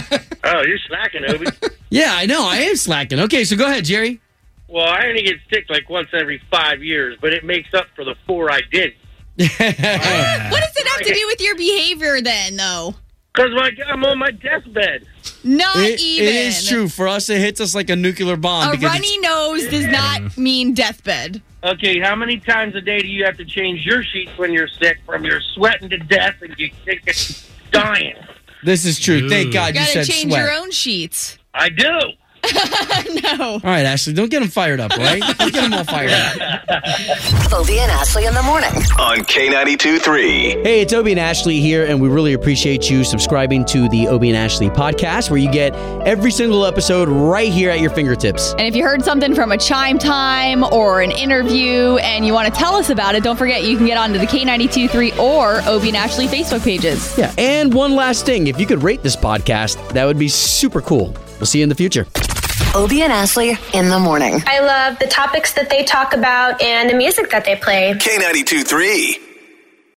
Oh, 0.44 0.62
you're 0.62 0.78
slacking, 0.78 1.24
Obie. 1.28 1.46
Yeah, 1.90 2.10
I 2.14 2.24
know. 2.24 2.46
I 2.48 2.58
am 2.58 2.76
slacking. 2.76 3.20
Okay, 3.20 3.44
so 3.44 3.54
go 3.56 3.66
ahead, 3.66 3.84
Jerry. 3.84 4.18
well, 4.68 4.86
I 4.86 5.06
only 5.08 5.22
get 5.22 5.36
sick 5.52 5.66
like 5.68 5.90
once 5.90 6.08
every 6.14 6.40
five 6.50 6.82
years, 6.82 7.18
but 7.20 7.32
it 7.34 7.44
makes 7.44 7.74
up 7.74 7.86
for 7.94 8.02
the 8.04 8.14
four 8.26 8.50
I 8.50 8.60
did. 8.70 8.92
What 9.36 9.48
does 9.48 10.76
it 10.76 10.86
have 10.88 11.00
to 11.06 11.12
do 11.14 11.26
with 11.26 11.40
your 11.40 11.54
behavior 11.56 12.20
then, 12.22 12.56
though? 12.56 12.94
Because 13.34 13.50
I'm 13.88 14.04
on 14.04 14.18
my 14.18 14.30
deathbed. 14.30 15.06
Not 15.44 15.76
It- 15.76 16.00
even. 16.00 16.28
it 16.28 16.34
is 16.34 16.66
true. 16.66 16.88
For 16.88 17.08
us, 17.08 17.28
it 17.28 17.38
hits 17.40 17.60
us 17.60 17.74
like 17.74 17.90
a 17.90 17.96
nuclear 17.96 18.36
bomb. 18.36 18.68
A 18.68 18.72
because 18.72 18.90
runny 18.92 19.18
nose 19.18 19.66
does 19.68 19.86
not 19.86 20.36
mean 20.38 20.72
deathbed. 20.74 21.42
Okay, 21.62 21.98
how 22.00 22.14
many 22.16 22.38
times 22.38 22.74
a 22.74 22.80
day 22.80 23.00
do 23.00 23.08
you 23.08 23.24
have 23.24 23.36
to 23.36 23.44
change 23.44 23.84
your 23.84 24.02
sheets 24.02 24.32
when 24.38 24.52
you're 24.52 24.68
sick 24.68 24.98
from 25.04 25.24
you're 25.24 25.40
sweating 25.54 25.90
to 25.90 25.98
death 25.98 26.36
and 26.42 26.54
you 26.58 26.70
think 26.84 27.02
it's 27.06 27.48
dying? 27.70 28.14
This 28.62 28.84
is 28.84 28.98
true. 28.98 29.28
Thank 29.28 29.52
God 29.52 29.74
You 29.74 29.80
you 29.80 29.86
gotta 29.86 30.04
said 30.04 30.12
change 30.12 30.30
sweat. 30.32 30.42
your 30.44 30.52
own 30.52 30.70
sheets. 30.70 31.38
I 31.54 31.68
do. 31.68 31.90
no. 33.38 33.52
All 33.52 33.60
right, 33.62 33.84
Ashley, 33.84 34.12
don't 34.12 34.30
get 34.30 34.40
them 34.40 34.48
fired 34.48 34.80
up, 34.80 34.96
right? 34.96 35.22
Don't 35.38 35.52
get 35.52 35.62
them 35.62 35.74
all 35.74 35.84
fired 35.84 36.10
up. 36.10 37.52
Obie 37.52 37.78
and 37.78 37.90
Ashley 37.90 38.26
in 38.26 38.34
the 38.34 38.42
morning. 38.42 38.70
On 38.98 39.18
K92 39.18 40.00
3. 40.00 40.24
Hey, 40.62 40.80
it's 40.80 40.92
Obie 40.92 41.12
and 41.12 41.20
Ashley 41.20 41.60
here, 41.60 41.84
and 41.84 42.00
we 42.00 42.08
really 42.08 42.32
appreciate 42.32 42.90
you 42.90 43.04
subscribing 43.04 43.64
to 43.66 43.88
the 43.88 44.08
Obie 44.08 44.28
and 44.28 44.36
Ashley 44.36 44.68
podcast, 44.68 45.30
where 45.30 45.38
you 45.38 45.50
get 45.50 45.74
every 46.06 46.30
single 46.30 46.66
episode 46.66 47.08
right 47.08 47.52
here 47.52 47.70
at 47.70 47.80
your 47.80 47.90
fingertips. 47.90 48.52
And 48.52 48.62
if 48.62 48.74
you 48.74 48.82
heard 48.84 49.04
something 49.04 49.34
from 49.34 49.52
a 49.52 49.58
chime 49.58 49.98
time 49.98 50.64
or 50.64 51.00
an 51.00 51.12
interview 51.12 51.96
and 51.98 52.26
you 52.26 52.32
want 52.32 52.52
to 52.52 52.58
tell 52.58 52.74
us 52.74 52.90
about 52.90 53.14
it, 53.14 53.22
don't 53.22 53.36
forget 53.36 53.64
you 53.64 53.76
can 53.76 53.86
get 53.86 53.96
onto 53.98 54.18
the 54.18 54.26
K923 54.26 55.18
or 55.18 55.60
Obie 55.68 55.88
and 55.88 55.96
Ashley 55.96 56.26
Facebook 56.26 56.62
pages. 56.62 57.16
Yeah, 57.16 57.32
and 57.38 57.72
one 57.72 57.94
last 57.94 58.26
thing 58.26 58.46
if 58.46 58.58
you 58.60 58.66
could 58.66 58.82
rate 58.82 59.02
this 59.02 59.16
podcast, 59.16 59.92
that 59.92 60.04
would 60.04 60.18
be 60.18 60.28
super 60.28 60.80
cool. 60.80 61.14
We'll 61.38 61.46
see 61.46 61.58
you 61.58 61.62
in 61.62 61.68
the 61.68 61.74
future. 61.74 62.06
Obie 62.74 63.02
and 63.02 63.12
Ashley 63.12 63.56
in 63.72 63.88
the 63.88 63.98
morning. 63.98 64.42
I 64.46 64.60
love 64.60 64.98
the 64.98 65.06
topics 65.06 65.52
that 65.54 65.70
they 65.70 65.84
talk 65.84 66.14
about 66.14 66.60
and 66.62 66.88
the 66.90 66.94
music 66.94 67.30
that 67.30 67.44
they 67.44 67.56
play. 67.56 67.94
K92 67.94 68.66
3. 68.66 69.27